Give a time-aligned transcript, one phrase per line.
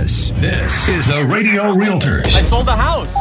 [0.00, 2.34] This, this is the Radio Realtors.
[2.34, 3.14] I sold the house.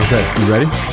[0.00, 0.91] Okay, you ready?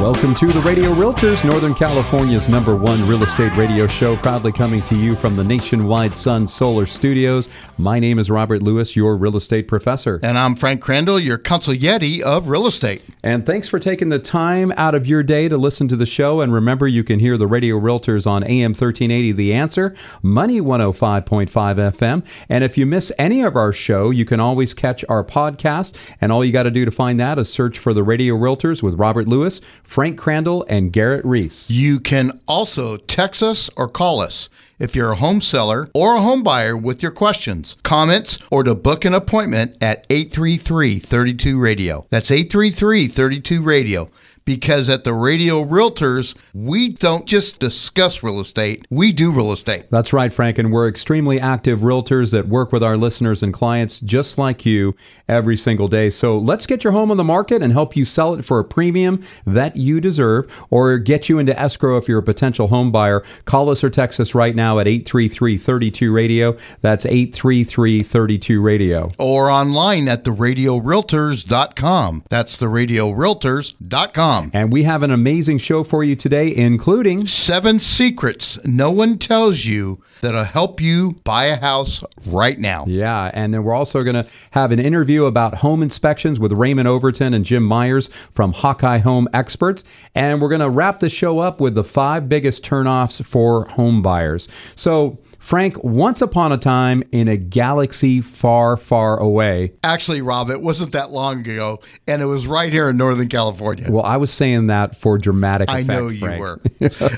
[0.00, 4.82] Welcome to the Radio Realtors, Northern California's number one real estate radio show, proudly coming
[4.82, 7.48] to you from the nationwide Sun Solar Studios.
[7.78, 10.18] My name is Robert Lewis, your real estate professor.
[10.22, 13.04] And I'm Frank Crandall, your consigliere of real estate.
[13.22, 16.40] And thanks for taking the time out of your day to listen to the show.
[16.40, 21.48] And remember, you can hear the Radio Realtors on AM 1380 The Answer, Money 105.5
[21.48, 22.26] FM.
[22.48, 25.94] And if you miss any of our show, you can always catch our podcast.
[26.20, 28.82] And all you got to do to find that is search for the Radio Realtors
[28.82, 31.70] with Robert Lewis, Frank Crandall, and Garrett Reese.
[31.70, 36.20] You can also text us or call us if you're a home seller or a
[36.20, 42.06] home buyer with your questions, comments, or to book an appointment at 833 32 Radio.
[42.10, 44.10] That's 833 32 Radio.
[44.44, 49.86] Because at the Radio Realtors, we don't just discuss real estate, we do real estate.
[49.90, 50.58] That's right, Frank.
[50.58, 54.94] And we're extremely active realtors that work with our listeners and clients just like you
[55.28, 56.10] every single day.
[56.10, 58.64] So let's get your home on the market and help you sell it for a
[58.64, 63.22] premium that you deserve or get you into escrow if you're a potential home buyer.
[63.44, 66.56] Call us or text us right now at 833 32 Radio.
[66.80, 69.10] That's 833 32 Radio.
[69.18, 72.24] Or online at theradiorealtors.com.
[72.28, 74.31] That's theradiorealtors.com.
[74.52, 79.64] And we have an amazing show for you today, including seven secrets no one tells
[79.64, 82.84] you that'll help you buy a house right now.
[82.86, 86.88] Yeah, and then we're also going to have an interview about home inspections with Raymond
[86.88, 89.84] Overton and Jim Myers from Hawkeye Home Experts.
[90.14, 94.02] And we're going to wrap the show up with the five biggest turnoffs for home
[94.02, 94.48] buyers.
[94.74, 99.72] So, Frank, once upon a time in a galaxy far, far away.
[99.82, 103.90] Actually, Rob, it wasn't that long ago, and it was right here in Northern California.
[103.90, 105.90] Well, I was saying that for dramatic effect.
[105.90, 106.40] I know you Frank.
[106.40, 106.60] were.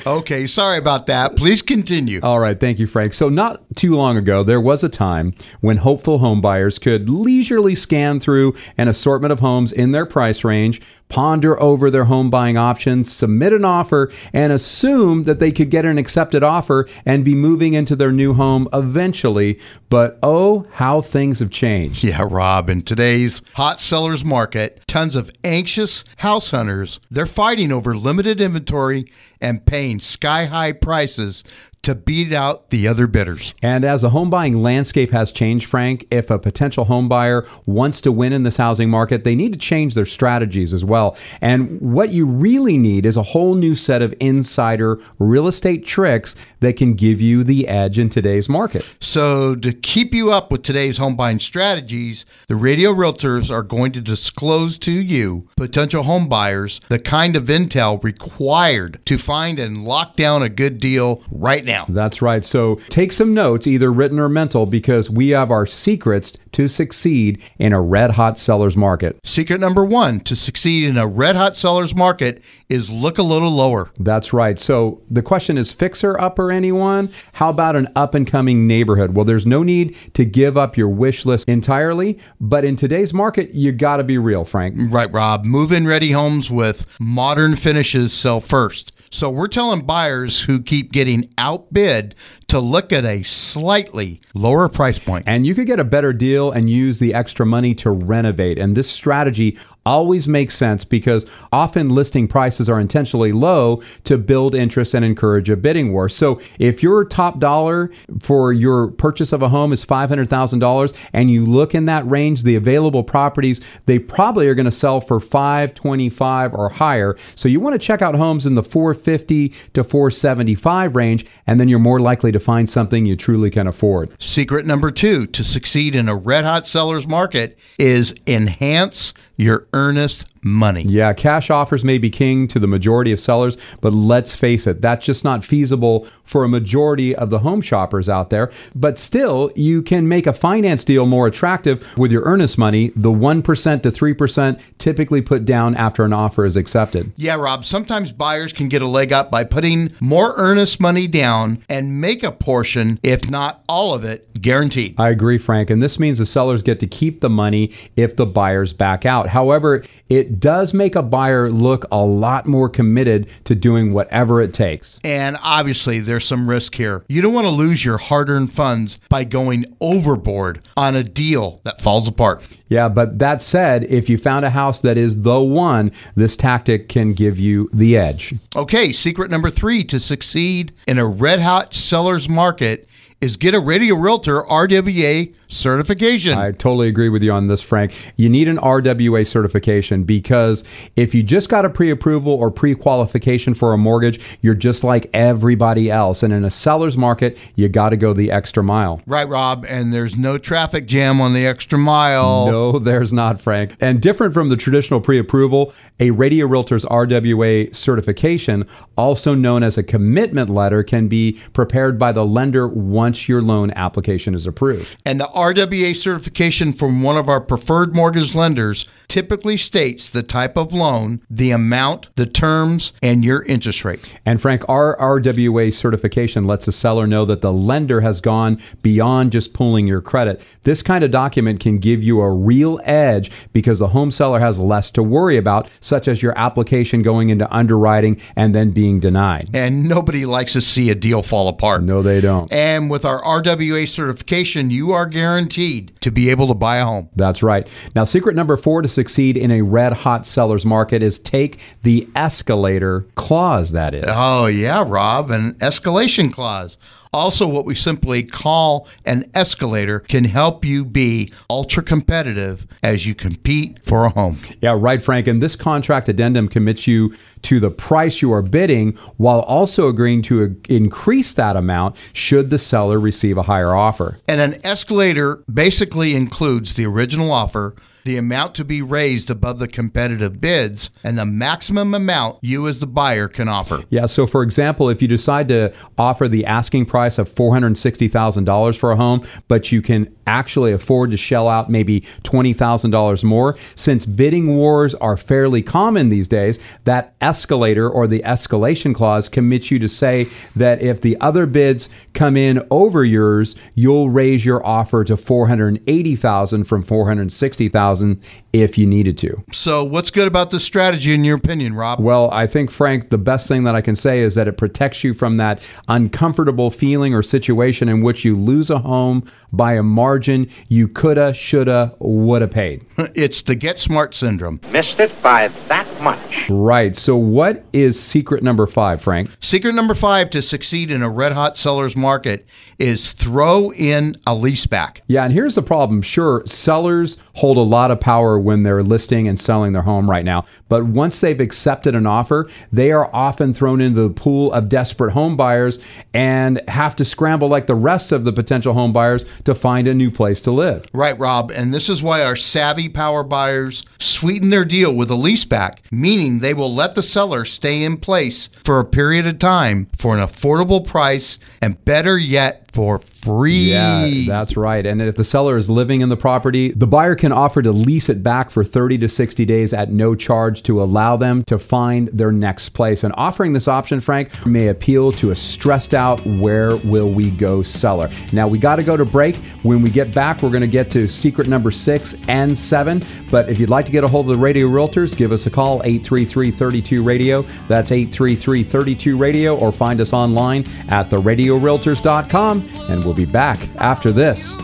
[0.07, 1.37] okay, sorry about that.
[1.37, 2.21] Please continue.
[2.23, 3.13] All right, thank you, Frank.
[3.13, 7.75] So, not too long ago, there was a time when hopeful home buyers could leisurely
[7.75, 10.81] scan through an assortment of homes in their price range,
[11.11, 15.84] ponder over their home buying options, submit an offer, and assume that they could get
[15.84, 19.59] an accepted offer and be moving into their new home eventually.
[19.91, 22.03] But oh, how things have changed.
[22.03, 27.95] Yeah, Rob, in today's hot sellers market, tons of anxious house hunters, they're fighting over
[27.95, 29.07] limited inventory
[29.41, 31.45] and paying sky high prices
[31.84, 33.55] to beat out the other bidders.
[33.62, 38.00] And as the home buying landscape has changed, Frank, if a potential home buyer wants
[38.03, 41.17] to win in this housing market, they need to change their strategies as well.
[41.41, 46.34] And what you really need is a whole new set of insider real estate tricks
[46.61, 48.84] that can give you the edge in today's market.
[49.01, 53.93] So, to keep you up with today's home buying strategies, the radio realtors are going
[53.93, 59.84] to disclose to you, potential home buyers, the kind of intel required to find and
[59.84, 61.74] lock down a good deal right now.
[61.89, 62.45] That's right.
[62.45, 67.43] So take some notes, either written or mental, because we have our secrets to succeed
[67.59, 69.19] in a red hot seller's market.
[69.25, 73.51] Secret number one to succeed in a red hot seller's market is look a little
[73.51, 73.91] lower.
[73.99, 74.59] That's right.
[74.59, 77.11] So the question is fixer upper anyone?
[77.33, 79.15] How about an up and coming neighborhood?
[79.15, 83.53] Well, there's no need to give up your wish list entirely, but in today's market,
[83.55, 84.77] you got to be real, Frank.
[84.91, 85.45] Right, Rob.
[85.45, 88.93] Move in ready homes with modern finishes sell first.
[89.15, 92.17] So we're telling buyers who keep getting outbid
[92.49, 95.25] to look at a slightly lower price point.
[95.27, 98.59] And you could get a better deal and use the extra money to renovate.
[98.59, 104.54] And this strategy always makes sense because often listing prices are intentionally low to build
[104.54, 106.09] interest and encourage a bidding war.
[106.09, 107.91] So if your top dollar
[108.21, 112.56] for your purchase of a home is $500,000 and you look in that range, the
[112.56, 117.16] available properties, they probably are going to sell for 525 or higher.
[117.34, 121.69] So you want to check out homes in the 450 to 475 range and then
[121.69, 124.10] you're more likely to find something you truly can afford.
[124.22, 130.27] Secret number 2 to succeed in a red hot seller's market is enhance your earnest
[130.45, 130.83] money.
[130.83, 134.81] Yeah, cash offers may be king to the majority of sellers, but let's face it,
[134.81, 138.51] that's just not feasible for a majority of the home shoppers out there.
[138.75, 143.10] But still, you can make a finance deal more attractive with your earnest money, the
[143.10, 147.13] 1% to 3% typically put down after an offer is accepted.
[147.16, 151.63] Yeah, Rob, sometimes buyers can get a leg up by putting more earnest money down
[151.69, 154.95] and make a portion, if not all of it, guaranteed.
[154.98, 155.71] I agree, Frank.
[155.71, 159.23] And this means the sellers get to keep the money if the buyers back out.
[159.26, 164.53] However, it does make a buyer look a lot more committed to doing whatever it
[164.53, 164.98] takes.
[165.04, 167.04] And obviously, there's some risk here.
[167.09, 171.60] You don't want to lose your hard earned funds by going overboard on a deal
[171.65, 172.47] that falls apart.
[172.68, 176.88] Yeah, but that said, if you found a house that is the one, this tactic
[176.88, 178.34] can give you the edge.
[178.56, 182.88] Okay, secret number three to succeed in a red hot seller's market
[183.21, 186.37] is get a radio realtor RWA certification.
[186.37, 188.13] I totally agree with you on this, Frank.
[188.16, 190.65] You need an RWA certification because
[190.97, 194.84] if you just got a pre approval or pre qualification for a mortgage, you're just
[194.84, 196.22] like everybody else.
[196.22, 199.01] And in a seller's market, you got to go the extra mile.
[199.07, 202.47] right, Rob, and there's no traffic jam on the extra mile.
[202.47, 203.77] No, there's not, Frank.
[203.81, 209.78] And different from the traditional pre approval, a Radio Realtor's RWA certification, also known as
[209.78, 212.69] a commitment letter, can be prepared by the lender
[213.04, 214.97] once your loan application is approved.
[215.04, 220.56] And the RWA certification from one of our preferred mortgage lenders typically states the type
[220.56, 224.18] of loan, the amount, the terms, and your interest rate.
[224.27, 229.33] And Frank, our RWA certification lets the seller know that the lender has gone beyond
[229.33, 230.47] just pulling your credit.
[230.62, 234.59] This kind of document can give you a real edge because the home seller has
[234.59, 239.50] less to worry about, such as your application going into underwriting and then being denied.
[239.54, 241.83] And nobody likes to see a deal fall apart.
[241.83, 242.53] No, they don't.
[242.53, 247.09] And with our RWA certification, you are guaranteed to be able to buy a home.
[247.16, 247.68] That's right.
[247.95, 252.09] Now, secret number four to succeed in a red hot seller's market is take the
[252.16, 254.06] escalator clause, that is.
[254.09, 256.78] Oh, yeah, Rob, an escalation clause.
[257.12, 263.14] Also, what we simply call an escalator can help you be ultra competitive as you
[263.14, 264.38] compete for a home.
[264.62, 265.28] Yeah, right, Frank.
[265.28, 270.23] And this contract addendum commits you to the price you are bidding while also agreeing
[270.23, 274.16] to increase that amount should the seller receive a higher offer.
[274.26, 279.68] And an escalator basically includes the original offer, the amount to be raised above the
[279.68, 283.85] competitive bids, and the maximum amount you as the buyer can offer.
[283.90, 288.92] Yeah, so for example, if you decide to offer the asking price of $460,000 for
[288.92, 294.56] a home, but you can actually afford to shell out maybe $20,000 more, since bidding
[294.56, 299.88] wars are fairly common these days, that escalator or the escalation clause commits you to
[299.88, 305.16] say that if the other bids come in over yours, you'll raise your offer to
[305.16, 308.21] 480,000 from 460,000
[308.54, 309.42] if you needed to.
[309.52, 311.99] So, what's good about this strategy in your opinion, Rob?
[311.99, 315.02] Well, I think, Frank, the best thing that I can say is that it protects
[315.02, 319.83] you from that uncomfortable feeling or situation in which you lose a home by a
[319.83, 322.87] margin you coulda, shoulda, woulda paid.
[323.16, 324.61] It's the get smart syndrome.
[324.71, 326.50] Missed it by that much.
[326.50, 326.97] Right.
[326.97, 329.30] So, what is secret number five, Frank?
[329.40, 332.47] Secret number five to succeed in a red hot seller's market
[332.78, 335.02] is throw in a lease back.
[335.07, 336.02] Yeah, and here's the problem.
[336.02, 340.25] Sure, sellers hold a lot of power when they're listing and selling their home right
[340.25, 344.69] now, but once they've accepted an offer, they are often thrown into the pool of
[344.69, 345.79] desperate home buyers
[346.12, 349.95] and have to scramble like the rest of the potential home buyers to find a
[349.95, 350.87] new place to live.
[350.93, 351.50] Right, Rob.
[351.50, 355.83] And this is why our savvy power buyers sweeten their deal with a lease back,
[355.91, 360.17] meaning they will let the seller stay in place for a period of time for
[360.17, 363.71] an affordable price and better yet, for free.
[363.71, 364.85] Yeah, that's right.
[364.85, 368.09] And if the seller is living in the property, the buyer can offer to lease
[368.09, 372.09] it back for 30 to 60 days at no charge to allow them to find
[372.09, 373.04] their next place.
[373.04, 377.62] And offering this option, Frank, may appeal to a stressed out, where will we go
[377.62, 378.11] seller.
[378.33, 379.37] Now, we got to go to break.
[379.62, 383.00] When we get back, we're going to get to secret number six and seven.
[383.31, 385.50] But if you'd like to get a hold of the Radio Realtors, give us a
[385.50, 387.43] call, 833 32 Radio.
[387.69, 392.63] That's 833 32 Radio, or find us online at theradiorealtors.com.
[392.88, 394.56] And we'll be back after this.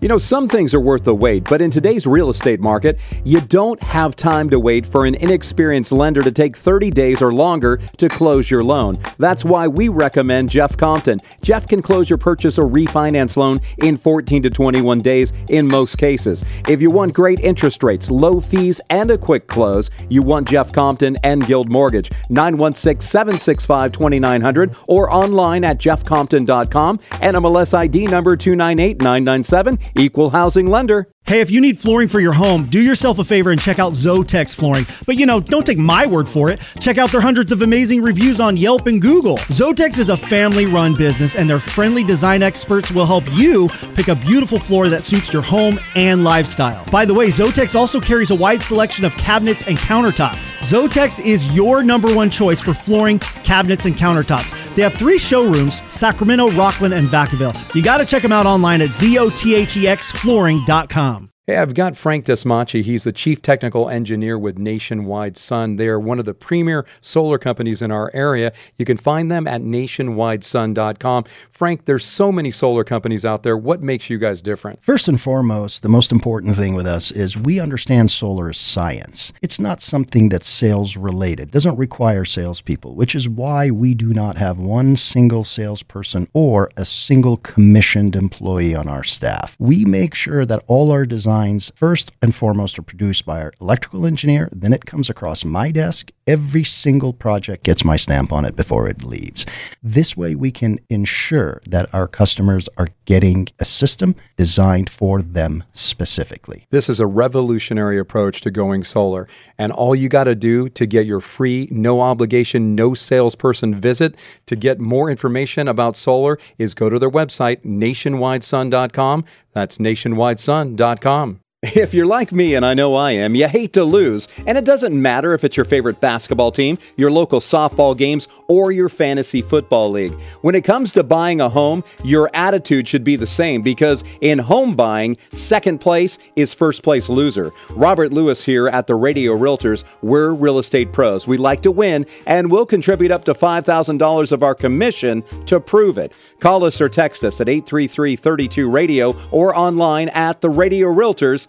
[0.00, 3.38] You know, some things are worth the wait, but in today's real estate market, you
[3.42, 7.76] don't have time to wait for an inexperienced lender to take 30 days or longer
[7.98, 8.96] to close your loan.
[9.18, 11.20] That's why we recommend Jeff Compton.
[11.42, 15.98] Jeff can close your purchase or refinance loan in 14 to 21 days in most
[15.98, 16.46] cases.
[16.66, 20.72] If you want great interest rates, low fees, and a quick close, you want Jeff
[20.72, 22.10] Compton and Guild Mortgage.
[22.30, 31.08] 916 765 2900 or online at jeffcompton.com and MLS ID number 298997 equal housing lender.
[31.30, 33.92] Hey, if you need flooring for your home, do yourself a favor and check out
[33.92, 34.84] Zotex Flooring.
[35.06, 36.60] But you know, don't take my word for it.
[36.80, 39.36] Check out their hundreds of amazing reviews on Yelp and Google.
[39.36, 44.08] Zotex is a family run business, and their friendly design experts will help you pick
[44.08, 46.84] a beautiful floor that suits your home and lifestyle.
[46.90, 50.52] By the way, Zotex also carries a wide selection of cabinets and countertops.
[50.64, 54.69] Zotex is your number one choice for flooring, cabinets, and countertops.
[54.80, 57.54] They have three showrooms Sacramento, Rocklin, and Vacaville.
[57.74, 61.30] You got to check them out online at zotexflooring.com.
[61.50, 62.80] Hey, I've got Frank Desmachi.
[62.80, 65.74] He's the chief technical engineer with Nationwide Sun.
[65.74, 68.52] They are one of the premier solar companies in our area.
[68.76, 71.24] You can find them at nationwidesun.com.
[71.50, 73.56] Frank, there's so many solar companies out there.
[73.56, 74.80] What makes you guys different?
[74.80, 79.32] First and foremost, the most important thing with us is we understand solar science.
[79.42, 81.50] It's not something that's sales related.
[81.50, 86.84] Doesn't require salespeople, which is why we do not have one single salesperson or a
[86.84, 89.56] single commissioned employee on our staff.
[89.58, 91.06] We make sure that all our
[91.40, 95.70] designs first and foremost are produced by our electrical engineer, then it comes across my
[95.70, 96.10] desk.
[96.26, 99.46] Every single project gets my stamp on it before it leaves.
[99.82, 105.64] This way, we can ensure that our customers are getting a system designed for them
[105.72, 106.66] specifically.
[106.70, 109.26] This is a revolutionary approach to going solar.
[109.58, 114.14] And all you got to do to get your free, no obligation, no salesperson visit
[114.46, 119.24] to get more information about solar is go to their website, nationwidesun.com.
[119.52, 121.29] That's nationwidesun.com.
[121.62, 124.28] If you're like me, and I know I am, you hate to lose.
[124.46, 128.72] And it doesn't matter if it's your favorite basketball team, your local softball games, or
[128.72, 130.18] your fantasy football league.
[130.40, 134.38] When it comes to buying a home, your attitude should be the same because in
[134.38, 137.52] home buying, second place is first place loser.
[137.68, 139.84] Robert Lewis here at the Radio Realtors.
[140.00, 141.26] We're real estate pros.
[141.26, 145.98] We like to win, and we'll contribute up to $5,000 of our commission to prove
[145.98, 146.12] it.
[146.38, 151.48] Call us or text us at 833 32 Radio or online at the Radio Realtors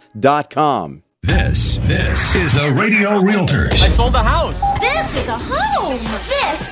[0.49, 1.03] com.
[1.23, 3.73] This, this is the Radio Realtors.
[3.73, 4.59] I sold the house.
[4.79, 5.99] This is a home.
[6.27, 6.40] This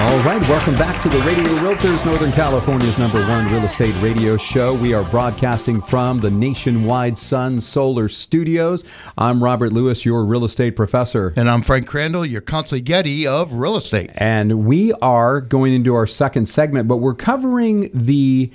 [0.00, 4.38] All right, welcome back to the Radio Realtors, Northern California's number one real estate radio
[4.38, 4.72] show.
[4.72, 8.82] We are broadcasting from the Nationwide Sun Solar Studios.
[9.18, 11.34] I'm Robert Lewis, your real estate professor.
[11.36, 14.08] And I'm Frank Crandall, your consigliere of real estate.
[14.14, 18.50] And we are going into our second segment, but we're covering the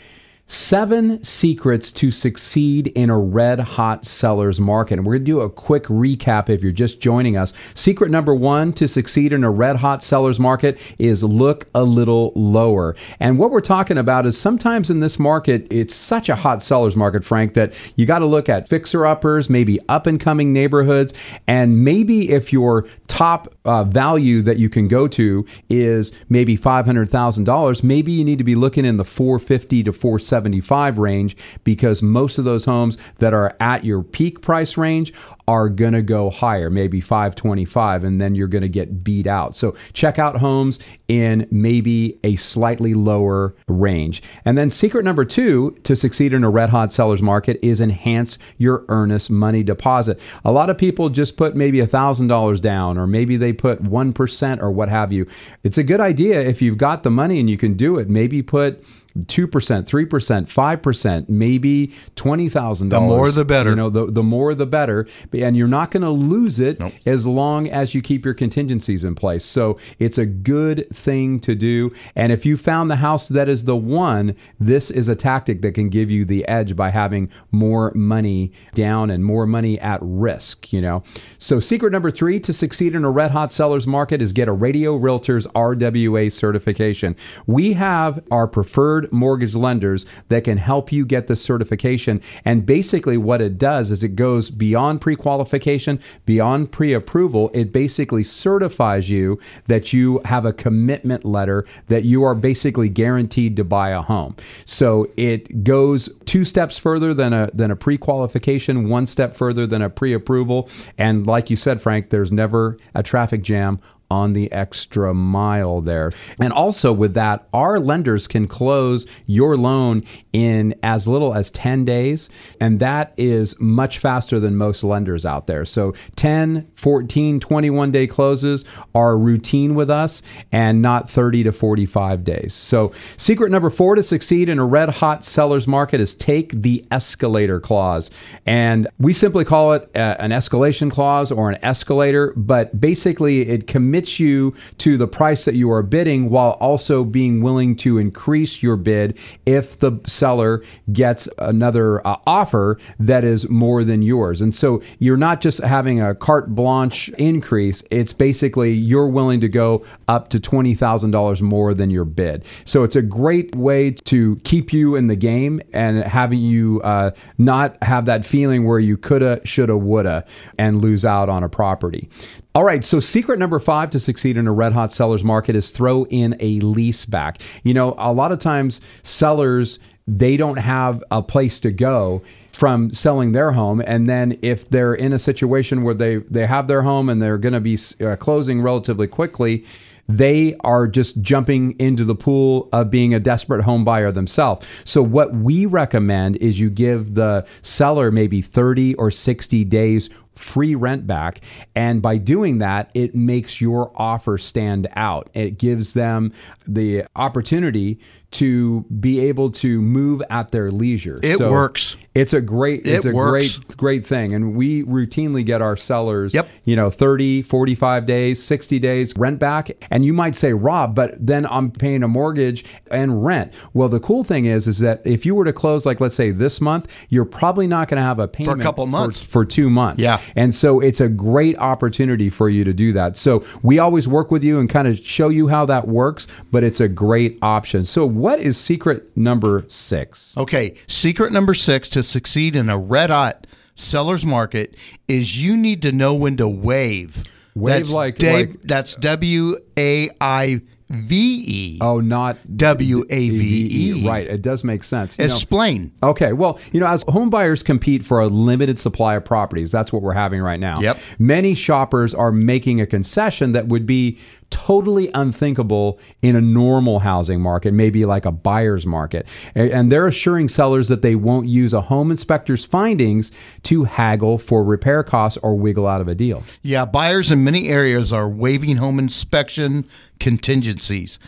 [0.47, 4.99] Seven secrets to succeed in a red hot seller's market.
[4.99, 7.51] And we're going to do a quick recap if you're just joining us.
[7.73, 12.31] Secret number one to succeed in a red hot seller's market is look a little
[12.35, 12.95] lower.
[13.19, 16.95] And what we're talking about is sometimes in this market, it's such a hot seller's
[16.95, 21.15] market, Frank, that you got to look at fixer uppers, maybe up and coming neighborhoods.
[21.47, 27.83] And maybe if your top uh, value that you can go to is maybe $500,000,
[27.83, 32.37] maybe you need to be looking in the 450 to 470 75 range because most
[32.37, 35.13] of those homes that are at your peak price range
[35.47, 39.55] are going to go higher, maybe 525 and then you're going to get beat out.
[39.55, 40.77] So check out homes
[41.07, 44.23] in maybe a slightly lower range.
[44.43, 48.37] And then secret number 2 to succeed in a red hot seller's market is enhance
[48.57, 50.19] your earnest money deposit.
[50.43, 54.69] A lot of people just put maybe $1,000 down or maybe they put 1% or
[54.69, 55.27] what have you.
[55.63, 58.09] It's a good idea if you've got the money and you can do it.
[58.09, 58.83] Maybe put
[59.19, 62.89] 2%, 3%, 5%, maybe $20,000.
[62.89, 63.69] The more the better.
[63.69, 65.07] You know, the, the more the better.
[65.33, 66.93] And you're not going to lose it Nope.
[67.05, 69.45] as long as you keep your contingencies in place.
[69.45, 71.93] So it's a good thing to do.
[72.15, 75.73] And if you found the house that is the one, this is a tactic that
[75.73, 80.73] can give you the edge by having more money down and more money at risk,
[80.73, 81.03] you know.
[81.37, 84.51] So secret number 3 to succeed in a red hot sellers market is get a
[84.53, 87.15] Radio Realtors RWA certification.
[87.47, 92.21] We have our preferred mortgage lenders that can help you get the certification.
[92.43, 97.51] And basically, what it does is it goes beyond pre qualification, beyond pre approval.
[97.53, 103.55] It basically certifies you that you have a commitment letter that you are basically guaranteed
[103.57, 104.35] to buy a home.
[104.65, 109.67] So it goes two steps further than a than a pre qualification, one step further
[109.67, 110.69] than a pre approval.
[110.97, 116.11] And like you said, Frank, there's never a traffic jam on the extra mile there.
[116.39, 121.85] And also with that, our lenders can close your loan in as little as 10
[121.85, 122.29] days.
[122.61, 125.65] And that is much faster than most lenders out there.
[125.65, 130.21] So 10, 14, 21 day closes are routine with us
[130.51, 132.53] and not 30 to 45 days.
[132.53, 136.85] So, secret number four to succeed in a red hot seller's market is take the
[136.91, 138.11] escalator clause.
[138.45, 143.67] And we simply call it a, an escalation clause or an escalator, but basically it
[143.67, 148.63] commits you to the price that you are bidding while also being willing to increase
[148.63, 154.41] your bid if the seller gets another uh, offer that is more than yours.
[154.41, 159.49] And so you're not just having a carte blanche increase, it's basically you're willing to
[159.49, 162.45] go up to $20,000 more than your bid.
[162.65, 167.11] So it's a great way to keep you in the game and having you uh,
[167.37, 170.25] not have that feeling where you coulda, shoulda, woulda
[170.57, 172.09] and lose out on a property.
[172.55, 175.71] All right, so secret number five to succeed in a red hot seller's market is
[175.71, 177.41] throw in a lease back.
[177.63, 182.21] You know, a lot of times sellers, they don't have a place to go
[182.53, 186.69] from selling their home and then if they're in a situation where they they have
[186.69, 189.65] their home and they're going to be uh, closing relatively quickly
[190.07, 194.65] they are just jumping into the pool of being a desperate home buyer themselves.
[194.83, 200.75] So, what we recommend is you give the seller maybe 30 or 60 days free
[200.75, 201.41] rent back.
[201.75, 205.29] And by doing that, it makes your offer stand out.
[205.33, 206.33] It gives them
[206.67, 207.99] the opportunity
[208.31, 211.19] to be able to move at their leisure.
[211.23, 211.95] It So works.
[212.15, 213.57] It's a great it's It a works.
[213.57, 216.47] great great thing and we routinely get our sellers Yep.
[216.63, 221.13] you know 30 45 days 60 days rent back and you might say rob but
[221.19, 225.25] then i'm paying a mortgage and rent well the cool thing is is that if
[225.25, 228.17] you were to close like let's say this month you're probably not going to have
[228.19, 229.21] a payment for a couple months.
[229.21, 230.19] for, for two months Yeah.
[230.35, 233.17] And so it's a great opportunity for you to do that.
[233.17, 236.63] So we always work with you and kind of show you how that works but
[236.63, 237.83] it's a great option.
[237.85, 240.33] So what is secret number six?
[240.37, 244.77] Okay, secret number six to succeed in a red hot seller's market
[245.07, 247.23] is you need to know when to wave.
[247.55, 250.61] Wave that's like- da- like- that's W A I
[251.03, 251.77] V E.
[251.81, 253.69] oh not W A V
[254.01, 254.07] E.
[254.07, 255.91] right it does make sense You know- Explain.
[256.03, 259.91] Okay, well, you know, as home buyers compete for a limited supply of properties, that's
[259.93, 260.79] what we're having right now.
[260.79, 260.97] Yep.
[261.19, 264.17] Many shoppers are making a concession that would be
[264.55, 269.27] totally unthinkable in a normal housing market, maybe like a buyer's market.
[269.53, 273.33] And they're assuring sellers that they won't use a home inspector's findings
[273.63, 276.41] to haggle for repair costs or wiggle out of a deal.
[276.61, 279.85] Yeah, buyers in many areas are waiving home inspection
[280.21, 281.19] contingencies.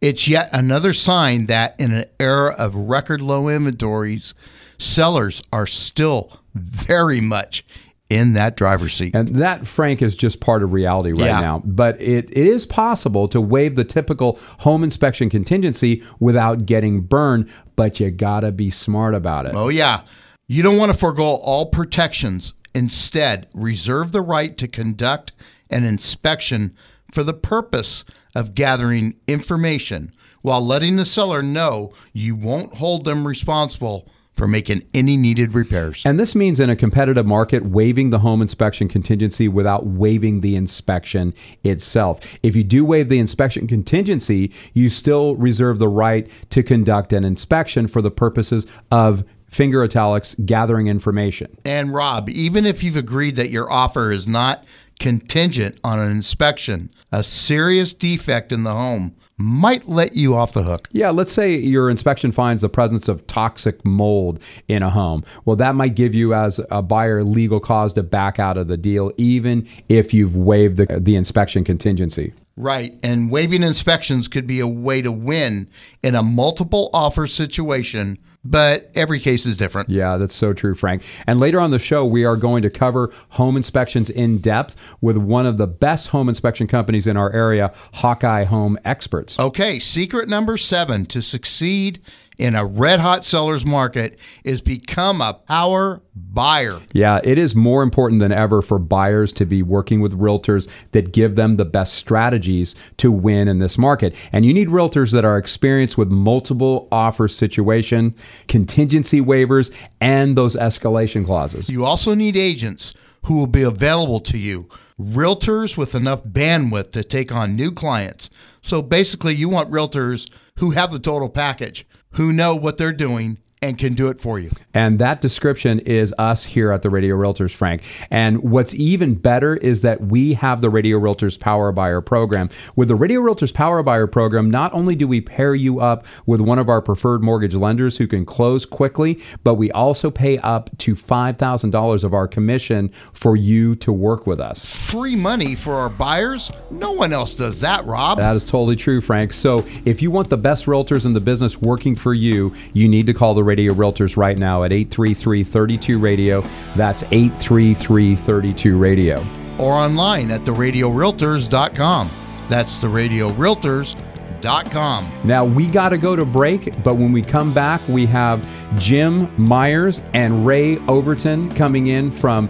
[0.00, 4.32] It's yet another sign that in an era of record low inventories,
[4.78, 7.64] sellers are still very much
[8.08, 9.14] in that driver's seat.
[9.16, 11.40] And that, Frank, is just part of reality right Yeah.
[11.40, 11.62] now.
[11.64, 17.48] But it, it is possible to waive the typical home inspection contingency without getting burned,
[17.74, 19.54] but you gotta be smart about it.
[19.54, 20.02] Oh, yeah.
[20.46, 22.54] You don't want to forego all protections.
[22.74, 25.32] Instead, reserve the right to conduct
[25.70, 26.76] an inspection
[27.12, 33.26] for the purpose of gathering information while letting the seller know you won't hold them
[33.26, 36.02] responsible for making any needed repairs.
[36.04, 40.56] And this means in a competitive market, waiving the home inspection contingency without waiving the
[40.56, 42.20] inspection itself.
[42.42, 47.24] If you do waive the inspection contingency, you still reserve the right to conduct an
[47.24, 51.56] inspection for the purposes of finger italics gathering information.
[51.64, 54.64] And Rob, even if you've agreed that your offer is not
[54.98, 60.62] contingent on an inspection, a serious defect in the home might let you off the
[60.62, 60.88] hook.
[60.92, 65.24] Yeah, let's say your inspection finds the presence of toxic mold in a home.
[65.44, 68.76] Well, that might give you, as a buyer, legal cause to back out of the
[68.76, 72.32] deal, even if you've waived the, the inspection contingency.
[72.56, 72.94] Right.
[73.02, 75.68] And waiving inspections could be a way to win
[76.02, 79.90] in a multiple offer situation, but every case is different.
[79.90, 81.02] Yeah, that's so true, Frank.
[81.26, 85.18] And later on the show, we are going to cover home inspections in depth with
[85.18, 89.38] one of the best home inspection companies in our area, Hawkeye Home Experts.
[89.38, 92.00] Okay, secret number seven to succeed
[92.38, 96.80] in a red hot seller's market is become a power buyer.
[96.92, 101.12] Yeah, it is more important than ever for buyers to be working with realtors that
[101.12, 104.14] give them the best strategies to win in this market.
[104.32, 108.14] And you need realtors that are experienced with multiple offer situation,
[108.48, 111.70] contingency waivers, and those escalation clauses.
[111.70, 112.94] You also need agents
[113.24, 114.68] who will be available to you,
[115.00, 118.30] realtors with enough bandwidth to take on new clients.
[118.60, 123.38] So basically, you want realtors who have the total package, who know what they're doing
[123.62, 124.50] and can do it for you.
[124.74, 127.82] And that description is us here at the Radio Realtors, Frank.
[128.10, 132.50] And what's even better is that we have the Radio Realtors Power Buyer program.
[132.76, 136.40] With the Radio Realtors Power Buyer program, not only do we pair you up with
[136.40, 140.70] one of our preferred mortgage lenders who can close quickly, but we also pay up
[140.78, 144.70] to $5,000 of our commission for you to work with us.
[144.74, 146.50] Free money for our buyers?
[146.70, 148.18] No one else does that, Rob.
[148.18, 149.32] That is totally true, Frank.
[149.32, 153.06] So if you want the best realtors in the business working for you, you need
[153.06, 156.40] to call the Radio Realtors right now at 833 32 Radio.
[156.74, 159.22] That's 833 32 Radio.
[159.58, 162.10] Or online at theradiorealtors.com.
[162.48, 165.10] That's theradiorealtors.com.
[165.24, 168.46] Now we got to go to break, but when we come back, we have
[168.78, 172.48] Jim Myers and Ray Overton coming in from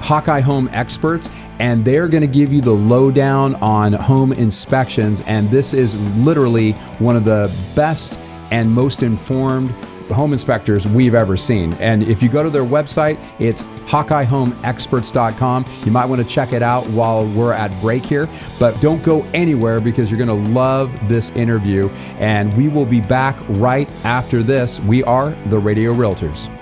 [0.00, 5.20] Hawkeye Home Experts, and they're going to give you the lowdown on home inspections.
[5.22, 8.18] And this is literally one of the best
[8.50, 9.74] and most informed
[10.08, 11.72] home inspectors we've ever seen.
[11.74, 15.66] And if you go to their website, it's HawkeyeHomeExperts.com.
[15.84, 19.22] You might want to check it out while we're at break here, but don't go
[19.34, 21.88] anywhere because you're going to love this interview.
[22.18, 24.80] And we will be back right after this.
[24.80, 26.55] We are the Radio Realtors.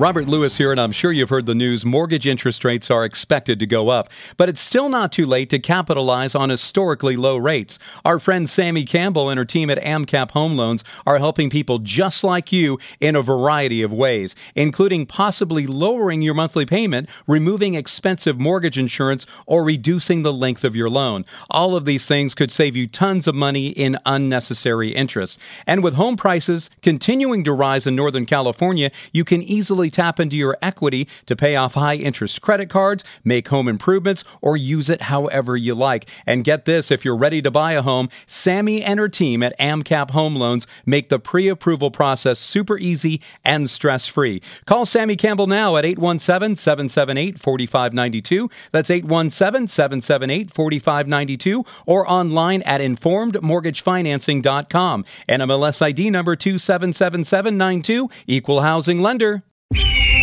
[0.00, 1.84] Robert Lewis here, and I'm sure you've heard the news.
[1.84, 5.58] Mortgage interest rates are expected to go up, but it's still not too late to
[5.58, 7.80] capitalize on historically low rates.
[8.04, 12.22] Our friend Sammy Campbell and her team at AMCAP Home Loans are helping people just
[12.22, 18.38] like you in a variety of ways, including possibly lowering your monthly payment, removing expensive
[18.38, 21.24] mortgage insurance, or reducing the length of your loan.
[21.50, 25.40] All of these things could save you tons of money in unnecessary interest.
[25.66, 30.36] And with home prices continuing to rise in Northern California, you can easily tap into
[30.36, 35.02] your equity to pay off high interest credit cards, make home improvements, or use it
[35.02, 36.08] however you like.
[36.26, 39.58] And get this if you're ready to buy a home, Sammy and her team at
[39.58, 44.42] AMCAP Home Loans make the pre approval process super easy and stress free.
[44.66, 48.50] Call Sammy Campbell now at 817 778 4592.
[48.72, 55.04] That's 817 778 4592 or online at informedmortgagefinancing.com.
[55.28, 59.42] NMLS ID number 277792, equal housing lender
[59.74, 60.08] you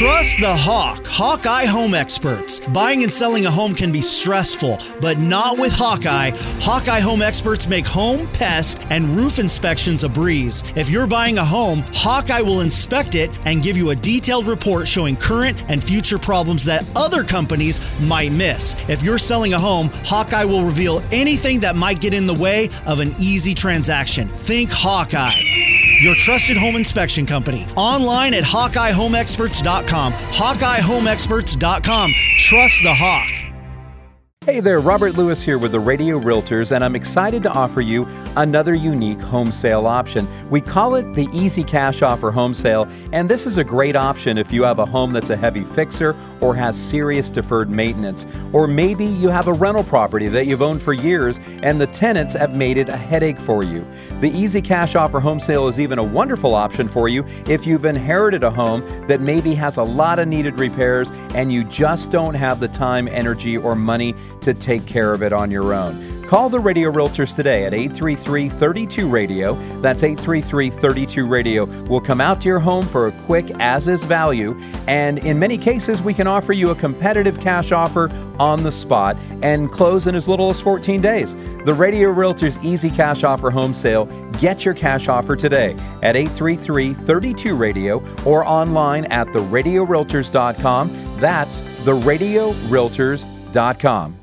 [0.00, 2.60] Trust the Hawk, Hawkeye Home Experts.
[2.68, 6.30] Buying and selling a home can be stressful, but not with Hawkeye.
[6.60, 10.64] Hawkeye Home Experts make home, pest, and roof inspections a breeze.
[10.74, 14.88] If you're buying a home, Hawkeye will inspect it and give you a detailed report
[14.88, 18.76] showing current and future problems that other companies might miss.
[18.88, 22.70] If you're selling a home, Hawkeye will reveal anything that might get in the way
[22.86, 24.28] of an easy transaction.
[24.28, 25.60] Think Hawkeye
[26.00, 27.66] your trusted home inspection company.
[27.76, 29.89] Online at HawkeyeHomeExperts.com.
[29.90, 32.12] HawkeyeHomeExperts.com.
[32.38, 33.49] Trust the Hawk.
[34.46, 38.06] Hey there, Robert Lewis here with the Radio Realtors, and I'm excited to offer you
[38.36, 40.26] another unique home sale option.
[40.48, 44.38] We call it the Easy Cash Offer Home Sale, and this is a great option
[44.38, 48.26] if you have a home that's a heavy fixer or has serious deferred maintenance.
[48.54, 52.32] Or maybe you have a rental property that you've owned for years and the tenants
[52.32, 53.86] have made it a headache for you.
[54.22, 57.84] The Easy Cash Offer Home Sale is even a wonderful option for you if you've
[57.84, 62.32] inherited a home that maybe has a lot of needed repairs and you just don't
[62.32, 66.20] have the time, energy, or money to take care of it on your own.
[66.30, 69.54] Call the Radio Realtors today at 833 32 Radio.
[69.80, 71.64] That's 833 32 Radio.
[71.88, 75.58] We'll come out to your home for a quick as is value, and in many
[75.58, 80.14] cases, we can offer you a competitive cash offer on the spot and close in
[80.14, 81.34] as little as 14 days.
[81.64, 84.04] The Radio Realtors Easy Cash Offer Home Sale.
[84.38, 85.72] Get your cash offer today
[86.04, 91.18] at 833 32 Radio or online at theradiorealtors.com.
[91.18, 94.19] That's theradiorealtors.com.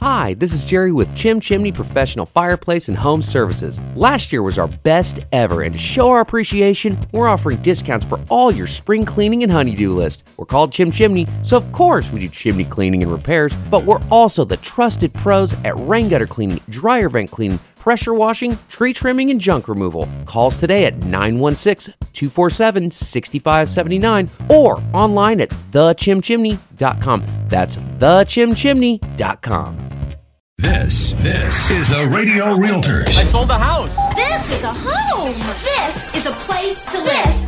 [0.00, 3.80] Hi, this is Jerry with Chim Chimney Professional Fireplace and Home Services.
[3.96, 8.20] Last year was our best ever, and to show our appreciation, we're offering discounts for
[8.28, 10.22] all your spring cleaning and honeydew list.
[10.36, 13.98] We're called Chim Chimney, so of course we do chimney cleaning and repairs, but we're
[14.08, 19.30] also the trusted pros at rain gutter cleaning, dryer vent cleaning, pressure washing, tree trimming,
[19.30, 20.08] and junk removal.
[20.26, 27.24] Call us today at 916 247 6579 or online at thechimchimney.com.
[27.48, 29.88] That's thechimchimney.com.
[30.60, 33.06] This, this is the Radio Realtors.
[33.16, 33.94] I sold the house.
[34.16, 35.32] This is a home.
[35.62, 37.47] This is a place to live.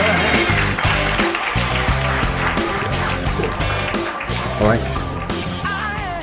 [4.61, 4.90] All right.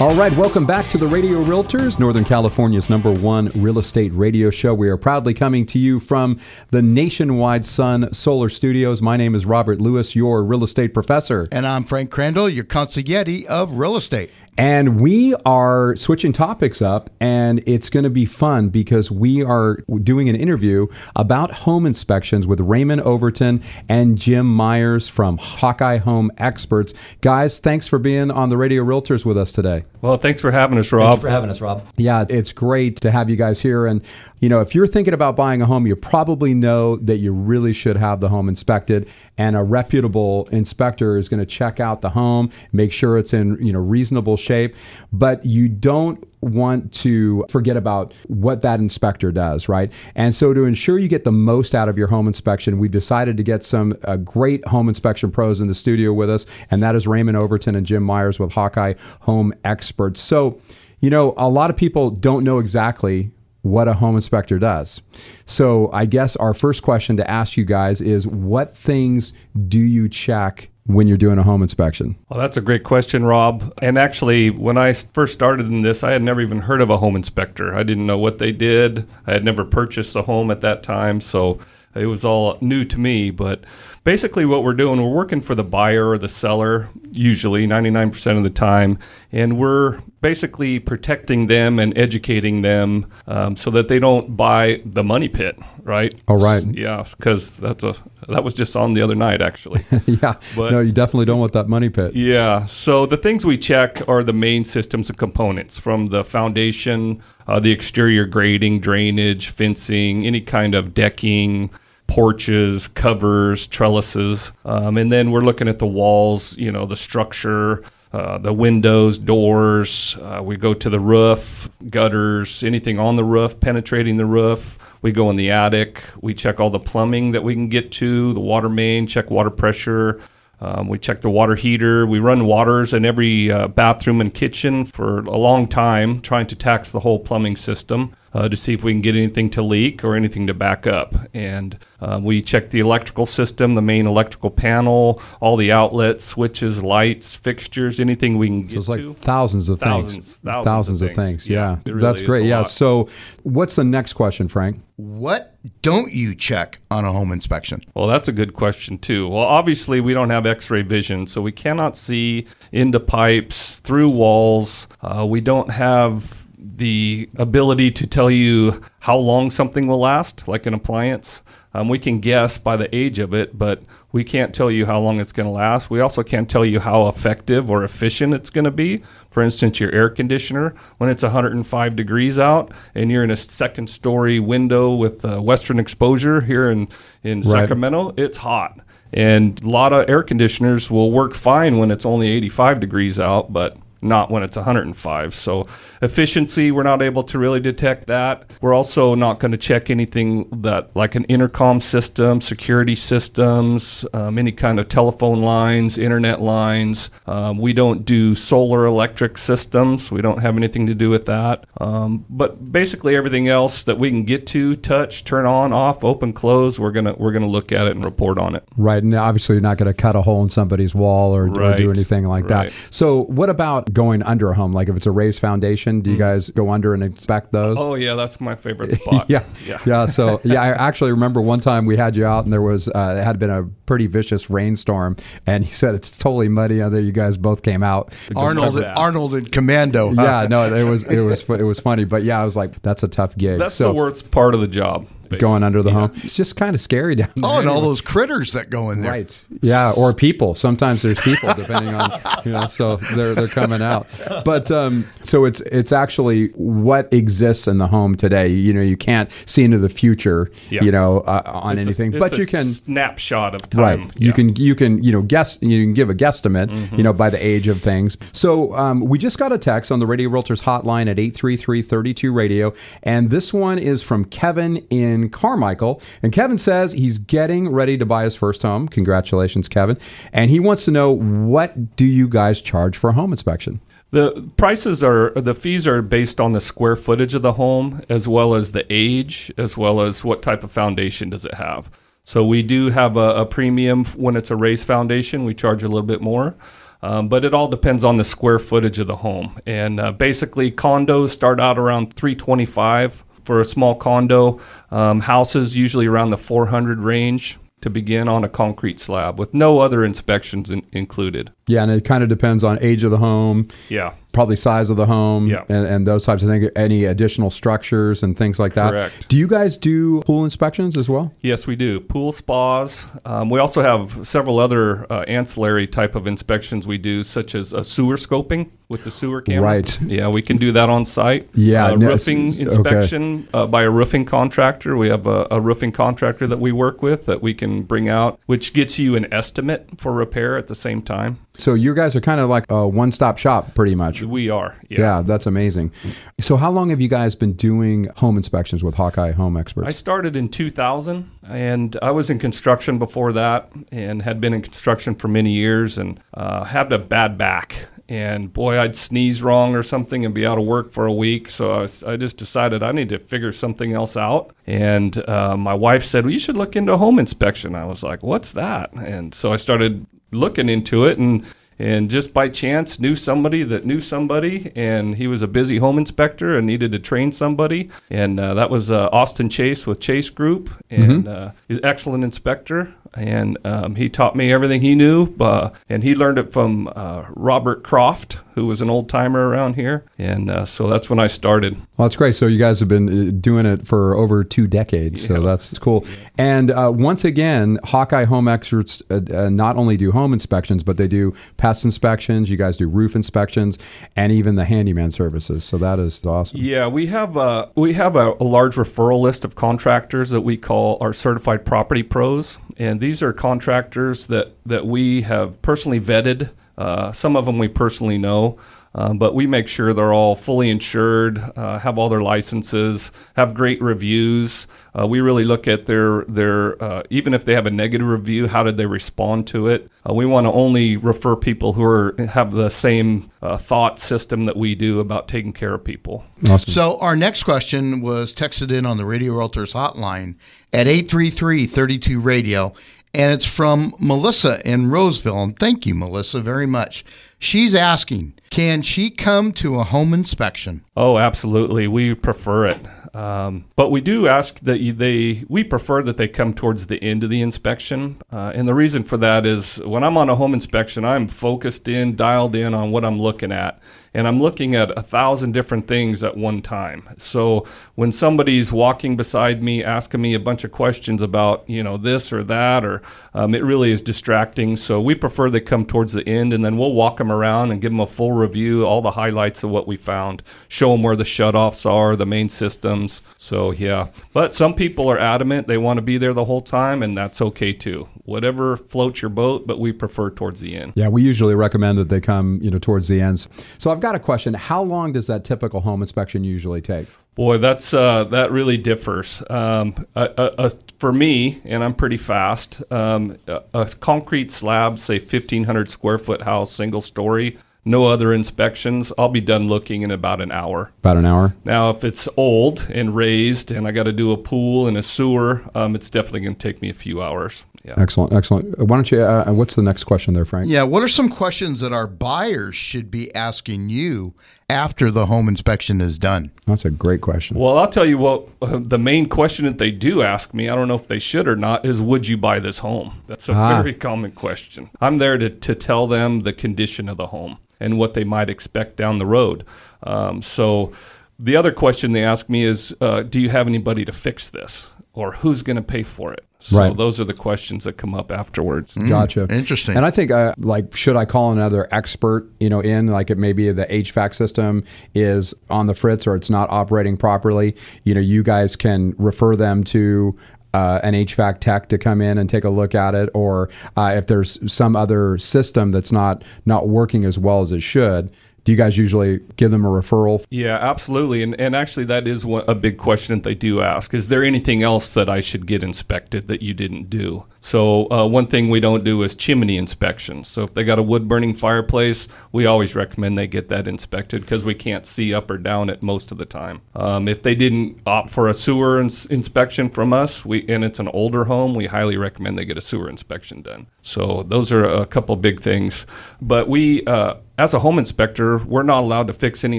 [0.00, 4.48] All right, welcome back to the Radio Realtors, Northern California's number one real estate radio
[4.48, 4.72] show.
[4.72, 6.38] We are proudly coming to you from
[6.70, 9.02] the Nationwide Sun Solar Studios.
[9.02, 11.48] My name is Robert Lewis, your real estate professor.
[11.50, 14.30] And I'm Frank Crandall, your consigliere of real estate.
[14.56, 19.76] And we are switching topics up, and it's going to be fun because we are
[20.02, 26.30] doing an interview about home inspections with Raymond Overton and Jim Myers from Hawkeye Home
[26.38, 26.94] Experts.
[27.20, 29.84] Guys, thanks for being on the Radio Realtors with us today.
[30.00, 31.20] Well, thanks for having us, Rob.
[31.20, 31.84] for having us, Rob.
[31.96, 33.84] Yeah, it's great to have you guys here.
[33.84, 34.00] And,
[34.40, 37.72] you know, if you're thinking about buying a home, you probably know that you really
[37.72, 39.08] should have the home inspected.
[39.38, 43.58] And a reputable inspector is going to check out the home, make sure it's in,
[43.64, 44.76] you know, reasonable shape.
[45.12, 49.92] But you don't want to forget about what that inspector does, right?
[50.14, 53.36] And so to ensure you get the most out of your home inspection, we've decided
[53.36, 56.94] to get some uh, great home inspection pros in the studio with us, and that
[56.94, 60.20] is Raymond Overton and Jim Myers with Hawkeye Home Experts.
[60.20, 60.60] So,
[61.00, 63.30] you know, a lot of people don't know exactly
[63.62, 65.02] what a home inspector does.
[65.44, 69.32] So, I guess our first question to ask you guys is what things
[69.68, 72.16] do you check when you're doing a home inspection?
[72.28, 73.72] Well, that's a great question, Rob.
[73.80, 76.96] And actually, when I first started in this, I had never even heard of a
[76.96, 77.74] home inspector.
[77.74, 79.06] I didn't know what they did.
[79.26, 81.58] I had never purchased a home at that time, so
[81.94, 83.30] it was all new to me.
[83.30, 83.64] But
[84.02, 88.42] basically, what we're doing, we're working for the buyer or the seller, usually 99% of
[88.42, 88.98] the time,
[89.30, 95.04] and we're basically protecting them and educating them um, so that they don't buy the
[95.04, 96.14] money pit, right?
[96.28, 96.62] Oh, right.
[96.64, 97.94] Yeah, because that's a
[98.28, 99.80] that was just on the other night, actually.
[100.06, 100.34] yeah.
[100.54, 102.14] But- no, you definitely don't want that money pit.
[102.14, 102.66] Yeah.
[102.66, 107.58] So the things we check are the main systems and components from the foundation, uh,
[107.58, 111.70] the exterior grading, drainage, fencing, any kind of decking,
[112.06, 114.52] porches, covers, trellises.
[114.64, 117.82] Um, and then we're looking at the walls, you know, the structure.
[118.10, 120.16] Uh, the windows, doors.
[120.22, 124.78] Uh, we go to the roof, gutters, anything on the roof, penetrating the roof.
[125.02, 126.02] We go in the attic.
[126.22, 129.50] We check all the plumbing that we can get to, the water main, check water
[129.50, 130.20] pressure.
[130.60, 132.04] Um, we check the water heater.
[132.06, 136.56] We run waters in every uh, bathroom and kitchen for a long time, trying to
[136.56, 140.02] tax the whole plumbing system uh, to see if we can get anything to leak
[140.02, 141.14] or anything to back up.
[141.32, 146.82] And uh, we check the electrical system, the main electrical panel, all the outlets, switches,
[146.82, 149.14] lights, fixtures, anything we can get So it's like to.
[149.14, 150.38] things of Thousands, things.
[150.64, 151.28] thousands of of things.
[151.44, 151.48] things.
[151.48, 151.92] Yeah, Yeah.
[151.92, 152.46] really That's great.
[152.46, 152.64] Yeah.
[152.64, 153.08] So
[153.44, 154.80] what's the next question, Frank?
[154.98, 157.82] What don't you check on a home inspection?
[157.94, 159.28] Well, that's a good question, too.
[159.28, 164.08] Well, obviously, we don't have x ray vision, so we cannot see into pipes, through
[164.08, 164.88] walls.
[165.00, 170.66] Uh, we don't have the ability to tell you how long something will last, like
[170.66, 171.44] an appliance.
[171.74, 174.98] Um, we can guess by the age of it, but we can't tell you how
[174.98, 175.90] long it's going to last.
[175.90, 179.02] We also can't tell you how effective or efficient it's going to be.
[179.30, 183.90] For instance, your air conditioner, when it's 105 degrees out and you're in a second
[183.90, 186.88] story window with uh, western exposure here in,
[187.22, 187.60] in Right.
[187.60, 188.80] Sacramento, it's hot.
[189.12, 193.52] And a lot of air conditioners will work fine when it's only 85 degrees out,
[193.52, 195.34] but not when it's 105.
[195.34, 195.66] So
[196.02, 198.50] efficiency, we're not able to really detect that.
[198.60, 204.38] We're also not going to check anything that like an intercom system, security systems, um,
[204.38, 207.10] any kind of telephone lines, internet lines.
[207.26, 210.10] Um, we don't do solar electric systems.
[210.10, 211.64] We don't have anything to do with that.
[211.80, 216.32] Um, but basically everything else that we can get to, touch, turn on, off, open,
[216.32, 218.64] close, we're gonna we're gonna look at it and report on it.
[218.76, 219.02] Right.
[219.02, 221.90] And obviously, you're not going to cut a hole in somebody's wall or, or do
[221.90, 222.70] anything like Right.
[222.70, 222.88] that.
[222.90, 224.72] So, what about going under a home?
[224.72, 227.76] Like if it's a raised foundation, do you guys go under and inspect those?
[227.78, 229.26] Oh yeah, that's my favorite spot.
[229.28, 229.78] yeah, yeah.
[229.86, 230.06] yeah.
[230.06, 233.16] So yeah, I actually remember one time we had you out, and there was uh,
[233.18, 237.00] it had been a pretty vicious rainstorm, and he said it's totally muddy out there.
[237.00, 238.14] You guys both came out.
[238.36, 240.14] Arnold, Arnold and Commando.
[240.14, 240.22] huh?
[240.22, 243.02] Yeah, no, it was it was it was funny, but yeah, I was like, that's
[243.02, 243.58] a tough gig.
[243.58, 245.06] That's so, the worst part of the job
[245.38, 246.10] going under the home.
[246.16, 247.44] It's just kind of scary down there.
[247.50, 249.10] Oh, and all those critters that go in there.
[249.12, 249.44] Right.
[249.62, 250.54] Yeah, or people.
[250.54, 252.66] Sometimes there's people, depending on you know.
[252.66, 254.06] So they're they're coming out.
[254.44, 258.48] But um, so it's it's actually what exists in the home today.
[258.48, 260.50] You know, you can't see into the future.
[260.70, 260.82] Yeah.
[260.84, 262.64] You know, uh, on It's a- anything, it's but a you can.
[262.64, 263.80] snapshot of time.
[264.08, 264.12] Right.
[264.16, 266.96] You can you can you know guess you can give a guesstimate Mm-hmm.
[266.96, 268.16] you know by the age of things.
[268.32, 272.72] So um, we just got a text on the Radio Realtors hotline at 833-32 radio
[273.02, 278.06] and this one is from Kevin in Carmichael and Kevin says he's getting ready to
[278.06, 278.88] buy his first home.
[278.88, 279.98] Congratulations Kevin.
[280.32, 283.80] And he wants to know what do you guys charge for a home inspection?
[284.10, 288.26] The prices are the fees are based on the square footage of the home as
[288.26, 291.90] well as the age as well as what type of foundation does it have.
[292.24, 295.44] So we do have a, a premium when it's a raised foundation.
[295.44, 296.56] We charge a little bit more,
[297.02, 299.58] um, but it all depends on the square footage of the home.
[299.64, 304.60] And uh, basically, condos start out around 325 for a small condo.
[304.90, 309.78] Um, houses usually around the 400 range to begin on a concrete slab with no
[309.78, 311.50] other inspections in, included.
[311.66, 313.68] Yeah, and it kind of depends on age of the home.
[313.88, 314.12] Yeah.
[314.38, 315.64] Probably size of the home Yeah.
[315.68, 318.90] and, and those types of things, any additional structures and things like that.
[318.92, 319.28] Correct.
[319.28, 321.34] Do you guys do pool inspections as well?
[321.40, 321.98] Yes, we do.
[321.98, 323.08] Pool spas.
[323.24, 327.72] Um, we also have several other uh, ancillary type of inspections we do, such as
[327.72, 329.62] a sewer scoping with the sewer camera.
[329.70, 330.00] Right.
[330.02, 331.48] Yeah, we can do that on site.
[331.54, 332.76] Yeah, Uh, no, roofing it's- okay.
[332.76, 334.96] inspection uh, by a roofing contractor.
[334.96, 338.38] We have a, a roofing contractor that we work with that we can bring out,
[338.46, 341.38] which gets you an estimate for repair at the same time.
[341.58, 344.22] So you guys are kind of like a one-stop shop, pretty much.
[344.28, 344.78] We are.
[344.88, 345.00] Yeah.
[345.00, 345.22] Yeah.
[345.22, 345.92] that's amazing.
[346.40, 349.88] So how long have you guys been doing home inspections with Hawkeye Home Experts?
[349.88, 354.62] I started in 2000 and I was in construction before that and had been in
[354.62, 357.86] construction for many years and uh, had a bad back.
[358.10, 361.50] And boy, I'd sneeze wrong or something and be out of work for a week.
[361.50, 364.54] So I, was- I just decided I need to figure something else out.
[364.66, 367.74] And uh, my wife said, Well, you should look into home inspection.
[367.74, 368.92] I was like, What's that?
[368.94, 371.44] And so I started looking into it and
[371.78, 375.98] and just by chance knew somebody that knew somebody and he was a busy home
[375.98, 377.90] inspector and needed to train somebody.
[378.10, 382.24] And uh, that was uh, austin chase with chase group and uh, he's an excellent
[382.24, 386.90] inspector and um, he taught me everything he knew uh, and he learned it from
[386.94, 391.18] uh, robert croft who was an old timer around here and uh, so that's when
[391.18, 392.34] i started Well, that's great.
[392.34, 395.26] So you guys have been uh, doing it for over two decades.
[395.26, 396.04] So that's cool.
[396.36, 401.08] And uh, once again, Hawkeye Home Experts uh, not only do home inspections, but they
[401.08, 402.50] do pest inspections.
[402.50, 403.78] You guys do roof inspections,
[404.14, 405.64] and even the handyman services.
[405.64, 406.58] So that is awesome.
[406.60, 410.56] Yeah, we have a we have a, a large referral list of contractors that we
[410.56, 416.50] call our certified property pros, and these are contractors that that we have personally vetted.
[416.76, 418.56] Uh, some of them we personally know,
[418.94, 423.54] um, but we make sure they're all fully insured, uh, have all their licenses, have
[423.54, 424.66] great reviews.
[424.98, 428.48] Uh, we really look at their their uh, even if they have a negative review,
[428.48, 429.90] how did they respond to it?
[430.08, 434.44] Uh, we want to only refer people who are have the same uh, thought system
[434.44, 436.24] that we do about taking care of people.
[436.48, 436.72] Awesome.
[436.72, 440.36] So our next question was texted in on the Radio Realtors hotline
[440.72, 442.72] at 833-32 radio
[443.14, 447.04] and it's from Melissa in Roseville and thank you Melissa very much.
[447.38, 450.84] She's asking, can she come to a home inspection?
[450.96, 451.86] Oh, absolutely.
[451.86, 453.14] We prefer it.
[453.14, 457.02] Um, but we do ask that you, they, we prefer that they come towards the
[457.02, 458.20] end of the inspection.
[458.32, 461.88] Uh, and the reason for that is when I'm on a home inspection, I'm focused
[461.88, 463.80] in, dialed in on what I'm looking at.
[464.18, 467.08] And I'm looking at a thousand different things at one time.
[467.18, 471.96] So when somebody's walking beside me, asking me a bunch of questions about, you know,
[471.96, 473.00] this or that, or
[473.32, 474.76] um, it really is distracting.
[474.76, 477.80] So we prefer they come towards the end and then we'll walk them around and
[477.80, 481.14] give them a full review, all the highlights of what we found, show them where
[481.14, 483.22] the shutoffs are, the main systems.
[483.36, 487.04] So yeah, but some people are adamant they want to be there the whole time,
[487.04, 488.08] and that's okay too.
[488.24, 490.94] Whatever floats your boat, but we prefer towards the end.
[490.96, 493.48] Yeah, we usually recommend that they come, you know, towards the ends.
[493.78, 494.54] So I've got a question.
[494.54, 497.08] How long does that typical home inspection usually take?
[497.34, 499.42] Boy, that's uh, that really differs.
[499.48, 502.82] Um, a, a, a, for me, and I'm pretty fast.
[502.92, 509.12] Um, a, a concrete slab, say 1,500 square foot house, single story, no other inspections.
[509.16, 510.92] I'll be done looking in about an hour.
[510.98, 511.54] About an hour.
[511.64, 515.02] Now, if it's old and raised, and I got to do a pool and a
[515.02, 517.64] sewer, um, it's definitely going to take me a few hours.
[517.88, 517.94] Yeah.
[517.96, 518.78] Excellent, excellent.
[518.78, 519.22] Why don't you?
[519.22, 520.68] Uh, what's the next question there, Frank?
[520.68, 524.34] Yeah, what are some questions that our buyers should be asking you
[524.68, 526.50] after the home inspection is done?
[526.66, 527.56] That's a great question.
[527.58, 530.74] Well, I'll tell you what, uh, the main question that they do ask me, I
[530.74, 533.22] don't know if they should or not, is would you buy this home?
[533.26, 533.80] That's a Ah.
[533.82, 534.90] very common question.
[535.00, 538.50] I'm there to, to tell them the condition of the home and what they might
[538.50, 539.64] expect down the road.
[540.02, 540.92] Um, so
[541.38, 544.90] the other question they ask me is, uh, do you have anybody to fix this?
[545.14, 546.44] or who's going to pay for it?
[546.60, 546.96] So Right.
[546.96, 548.94] those are the questions that come up afterwards.
[548.94, 549.46] Gotcha.
[549.48, 549.96] Interesting.
[549.96, 553.38] And I think, uh, like, should I call another expert, you know, in like it
[553.38, 554.82] maybe the HVAC system
[555.14, 557.76] is on the fritz or it's not operating properly?
[558.02, 560.36] You know, you guys can refer them to.
[560.74, 564.12] Uh, an HVAC tech to come in and take a look at it, or uh,
[564.14, 568.30] if there's some other system that's not not working as well as it should,
[568.68, 570.44] do you guys usually give them a referral?
[570.50, 571.42] Yeah, absolutely.
[571.42, 574.12] And, and actually, that is one, a big question that they do ask.
[574.12, 577.46] Is there anything else that I should get inspected that you didn't do?
[577.60, 580.48] So, uh, one thing we don't do is chimney inspections.
[580.48, 584.42] So, if they got a wood burning fireplace, we always recommend they get that inspected
[584.42, 586.82] because we can't see up or down it most of the time.
[586.94, 590.98] Um, if they didn't opt for a sewer ins- inspection from us, we and it's
[590.98, 593.86] an older home, we highly recommend they get a sewer inspection done.
[594.02, 596.04] So, those are a couple big things.
[596.42, 599.78] But we, uh, as a home inspector, we're not allowed to fix any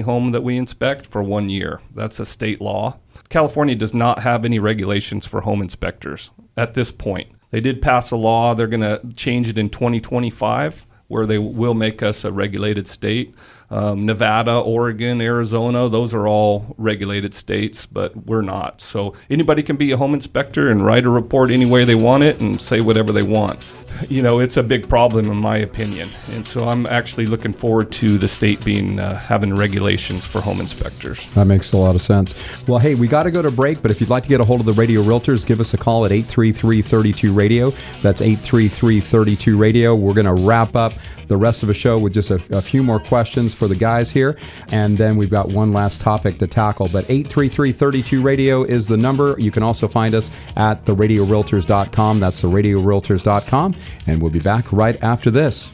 [0.00, 1.80] home that we inspect for one year.
[1.92, 2.98] That's a state law.
[3.30, 7.32] California does not have any regulations for home inspectors at this point.
[7.50, 11.74] They did pass a law, they're going to change it in 2025, where they will
[11.74, 13.34] make us a regulated state.
[13.70, 18.80] Um, Nevada, Oregon, Arizona, those are all regulated states, but we're not.
[18.80, 22.24] So anybody can be a home inspector and write a report any way they want
[22.24, 23.64] it and say whatever they want
[24.08, 26.08] you know, it's a big problem in my opinion.
[26.30, 30.60] And so I'm actually looking forward to the state being uh, having regulations for home
[30.60, 31.28] inspectors.
[31.30, 32.34] That makes a lot of sense.
[32.66, 34.44] Well, hey, we got to go to break, but if you'd like to get a
[34.44, 37.70] hold of the Radio Realtors, give us a call at 833 32 Radio.
[38.02, 39.94] That's 833 32 Radio.
[39.94, 40.94] We're going to wrap up
[41.28, 44.10] the rest of the show with just a, a few more questions for the guys
[44.10, 44.36] here.
[44.72, 46.88] And then we've got one last topic to tackle.
[46.92, 49.36] But 833 32 Radio is the number.
[49.38, 52.18] You can also find us at theradiorealtors.com.
[52.18, 53.76] That's theradiorealtors.com.
[54.06, 55.70] And we'll be back right after this.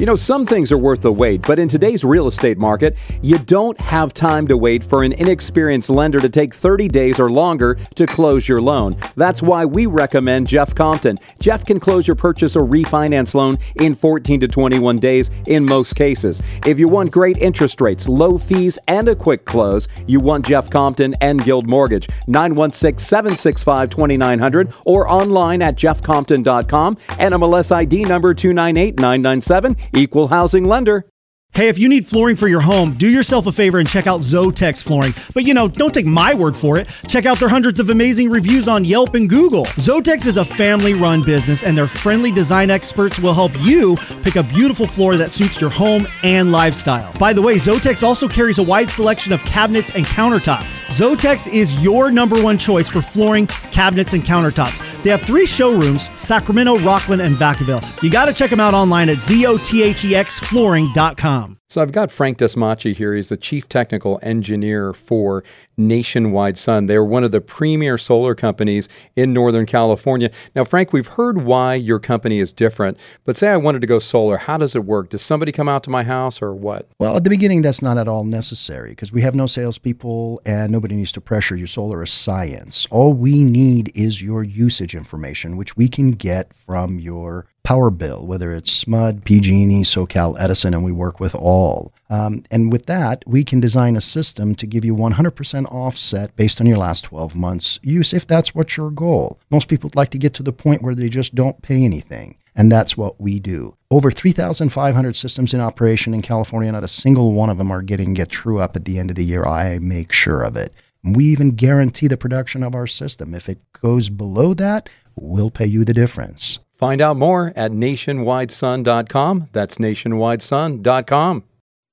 [0.00, 3.36] You know, some things are worth the wait, but in today's real estate market, you
[3.36, 7.74] don't have time to wait for an inexperienced lender to take 30 days or longer
[7.96, 8.94] to close your loan.
[9.16, 11.18] That's why we recommend Jeff Compton.
[11.38, 15.94] Jeff can close your purchase or refinance loan in 14 to 21 days in most
[15.96, 16.40] cases.
[16.64, 20.70] If you want great interest rates, low fees, and a quick close, you want Jeff
[20.70, 22.08] Compton and Guild Mortgage.
[22.26, 26.96] 916 765 2900 or online at jeffcompton.com.
[26.96, 29.76] NMLS ID number 298997.
[29.92, 31.04] Equal housing lender.
[31.52, 34.20] Hey, if you need flooring for your home, do yourself a favor and check out
[34.20, 35.12] Zotex Flooring.
[35.34, 36.88] But you know, don't take my word for it.
[37.08, 39.64] Check out their hundreds of amazing reviews on Yelp and Google.
[39.64, 44.36] Zotex is a family run business, and their friendly design experts will help you pick
[44.36, 47.12] a beautiful floor that suits your home and lifestyle.
[47.18, 50.80] By the way, Zotex also carries a wide selection of cabinets and countertops.
[50.82, 55.02] Zotex is your number one choice for flooring, cabinets, and countertops.
[55.02, 57.82] They have three showrooms Sacramento, Rocklin, and Vacaville.
[58.02, 61.39] You got to check them out online at zotexflooring.com.
[61.68, 63.14] So I've got Frank Desmachi here.
[63.14, 65.44] He's the chief technical engineer for
[65.76, 66.86] Nationwide Sun.
[66.86, 70.30] They're one of the premier solar companies in Northern California.
[70.54, 73.98] Now, Frank, we've heard why your company is different, but say I wanted to go
[73.98, 75.10] solar, how does it work?
[75.10, 76.88] Does somebody come out to my house or what?
[76.98, 80.72] Well, at the beginning, that's not at all necessary because we have no salespeople and
[80.72, 81.66] nobody needs to pressure you.
[81.66, 82.86] Solar is science.
[82.90, 88.26] All we need is your usage information, which we can get from your power bill,
[88.26, 91.92] whether it's SMUD, PG&E, SoCal Edison, and we work with all.
[92.08, 96.60] Um, and with that, we can design a system to give you 100% offset based
[96.60, 99.38] on your last 12 months use, if that's what your goal.
[99.50, 102.36] Most people would like to get to the point where they just don't pay anything.
[102.56, 103.76] And that's what we do.
[103.90, 108.14] Over 3,500 systems in operation in California, not a single one of them are getting
[108.14, 109.44] get true up at the end of the year.
[109.44, 110.72] I make sure of it.
[111.02, 113.34] We even guarantee the production of our system.
[113.34, 116.58] If it goes below that, we'll pay you the difference.
[116.80, 119.48] Find out more at nationwidesun.com.
[119.52, 121.44] That's nationwidesun.com.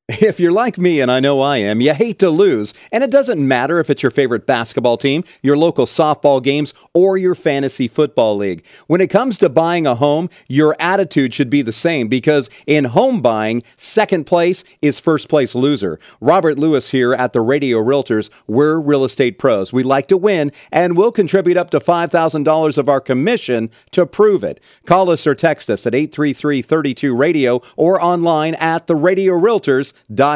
[0.21, 2.73] If you're like me, and I know I am, you hate to lose.
[2.93, 7.17] And it doesn't matter if it's your favorite basketball team, your local softball games, or
[7.17, 8.63] your fantasy football league.
[8.87, 12.85] When it comes to buying a home, your attitude should be the same because in
[12.85, 15.99] home buying, second place is first place loser.
[16.21, 18.29] Robert Lewis here at the Radio Realtors.
[18.47, 19.73] We're real estate pros.
[19.73, 24.45] We like to win, and we'll contribute up to $5,000 of our commission to prove
[24.45, 24.61] it.
[24.85, 29.91] Call us or text us at 833 32 Radio or online at the Radio Realtors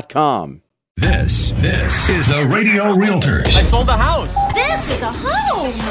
[0.09, 0.61] com.
[0.97, 3.47] This, this is the Radio Realtors.
[3.55, 4.35] I sold the house.
[4.53, 5.90] This is a home.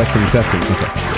[0.00, 0.62] Testing, testing.
[0.62, 1.09] Okay.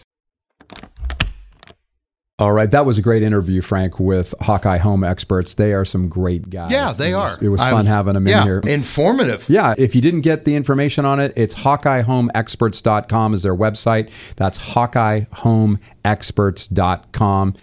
[2.38, 5.52] All right, that was a great interview, Frank, with Hawkeye Home Experts.
[5.52, 6.70] They are some great guys.
[6.70, 7.44] Yeah, they It was- are.
[7.44, 8.60] It was I- fun having them yeah, in here.
[8.60, 9.44] Informative.
[9.46, 14.08] Yeah, if you didn't get the information on it, it's HawkeyeHomeExperts.com is their website.
[14.36, 17.54] That's HawkeyeHomeExperts.com.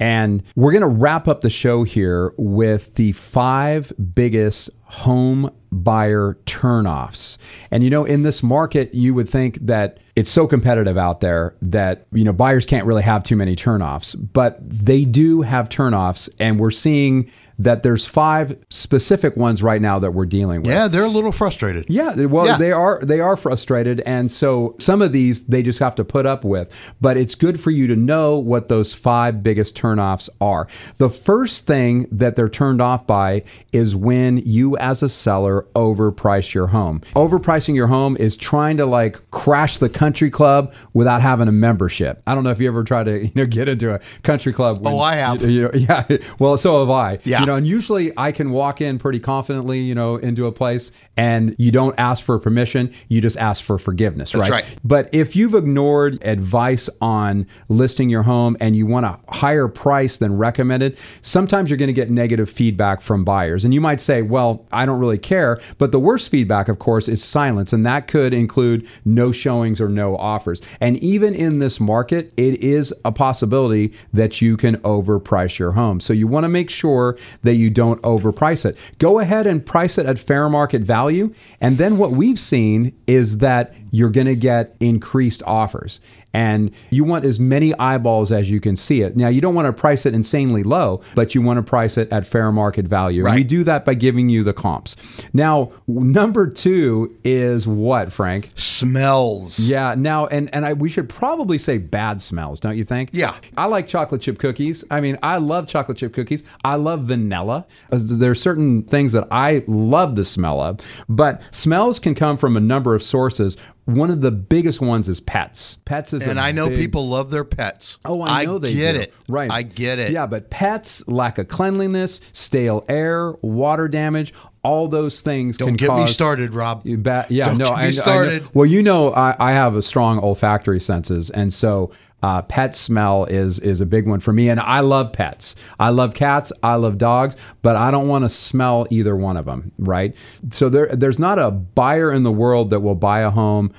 [0.00, 6.38] And we're going to wrap up the show here with the five biggest home buyer
[6.46, 7.36] turnoffs.
[7.70, 11.56] And you know, in this market, you would think that it's so competitive out there
[11.62, 16.28] that, you know, buyers can't really have too many turnoffs, but they do have turnoffs.
[16.38, 20.68] And we're seeing that there's five specific ones right now that we're dealing with.
[20.70, 21.86] Yeah, they're a little frustrated.
[21.88, 22.56] Yeah, well, Yeah.
[22.58, 26.26] they are they are frustrated, and so some of these they just have to put
[26.26, 26.68] up with.
[27.00, 30.66] But it's good for you to know what those five biggest turnoffs are.
[30.98, 33.42] The first thing that they're turned off by
[33.72, 37.00] is when you, as a seller, overprice your home.
[37.14, 42.22] Overpricing your home is trying to like crash the country club without having a membership.
[42.26, 44.78] I don't know if you ever try to you know get into a country club.
[44.80, 45.42] Oh, when- Oh, I have.
[45.42, 46.04] you- you know, yeah.
[46.38, 47.18] Well, so have I.
[47.24, 47.43] Yeah.
[47.44, 50.52] You know, and uh, usually I can walk in pretty confidently, you know, into a
[50.52, 54.50] place and you don't ask for permission, you just ask for forgiveness, right?
[54.50, 54.76] right.
[54.82, 60.16] But if you've ignored advice on listing your home and you want a higher price
[60.16, 63.64] than recommended, sometimes you're going to get negative feedback from buyers.
[63.64, 65.60] And you might say, well, I don't really care.
[65.78, 67.72] But the worst feedback, of course, is silence.
[67.72, 70.62] And that could include no showings or no offers.
[70.80, 76.00] And even in this market, it is a possibility that you can overprice your home.
[76.00, 78.76] So you want to make sure that you don't overprice it.
[78.98, 81.32] Go ahead and price it at fair market value.
[81.60, 86.00] And then what we've seen is that you're going to get increased offers.
[86.34, 89.16] And you want as many eyeballs as you can see it.
[89.16, 92.12] Now, you don't want to price it insanely low, but you want to price it
[92.12, 93.24] at fair market value.
[93.24, 94.96] And we do that by giving you the comps.
[95.32, 98.50] Now, number two is what, Frank?
[98.56, 99.58] Smells.
[99.58, 99.94] Yeah.
[99.96, 103.10] Now, and and I, we should probably say bad smells, don't you think?
[103.12, 103.36] Yeah.
[103.56, 104.84] I like chocolate chip cookies.
[104.90, 106.42] I mean, I love chocolate chip cookies.
[106.64, 107.66] I love vanilla.
[107.92, 112.36] Uh, as There's certain things that I love the smell of, but smells can come
[112.36, 113.56] from a number of sources.
[113.86, 115.76] One of the biggest ones is pets.
[115.84, 117.98] Pets is And I know big- people love their pets.
[118.04, 119.00] Oh, I know they get do.
[119.00, 119.14] it.
[119.28, 119.50] Right.
[119.50, 120.10] I get it.
[120.12, 124.32] Yeah, but pets, lack of cleanliness, stale air, water damage,
[124.64, 126.80] all those things Don't can get me started, Rob.
[126.84, 127.30] you bet.
[127.30, 131.30] Yeah, Don't no, I, I well, you know, I, I have a strong olfactory senses,
[131.30, 131.92] and so
[132.22, 134.48] uh, pet smell is is a big one for me.
[134.48, 135.54] And I love pets.
[135.78, 136.50] I love cats.
[136.62, 139.70] I love dogs, but I don't want to smell either one of them.
[139.78, 140.16] Right.
[140.50, 143.72] So there, there's not a buyer in the world that will buy a home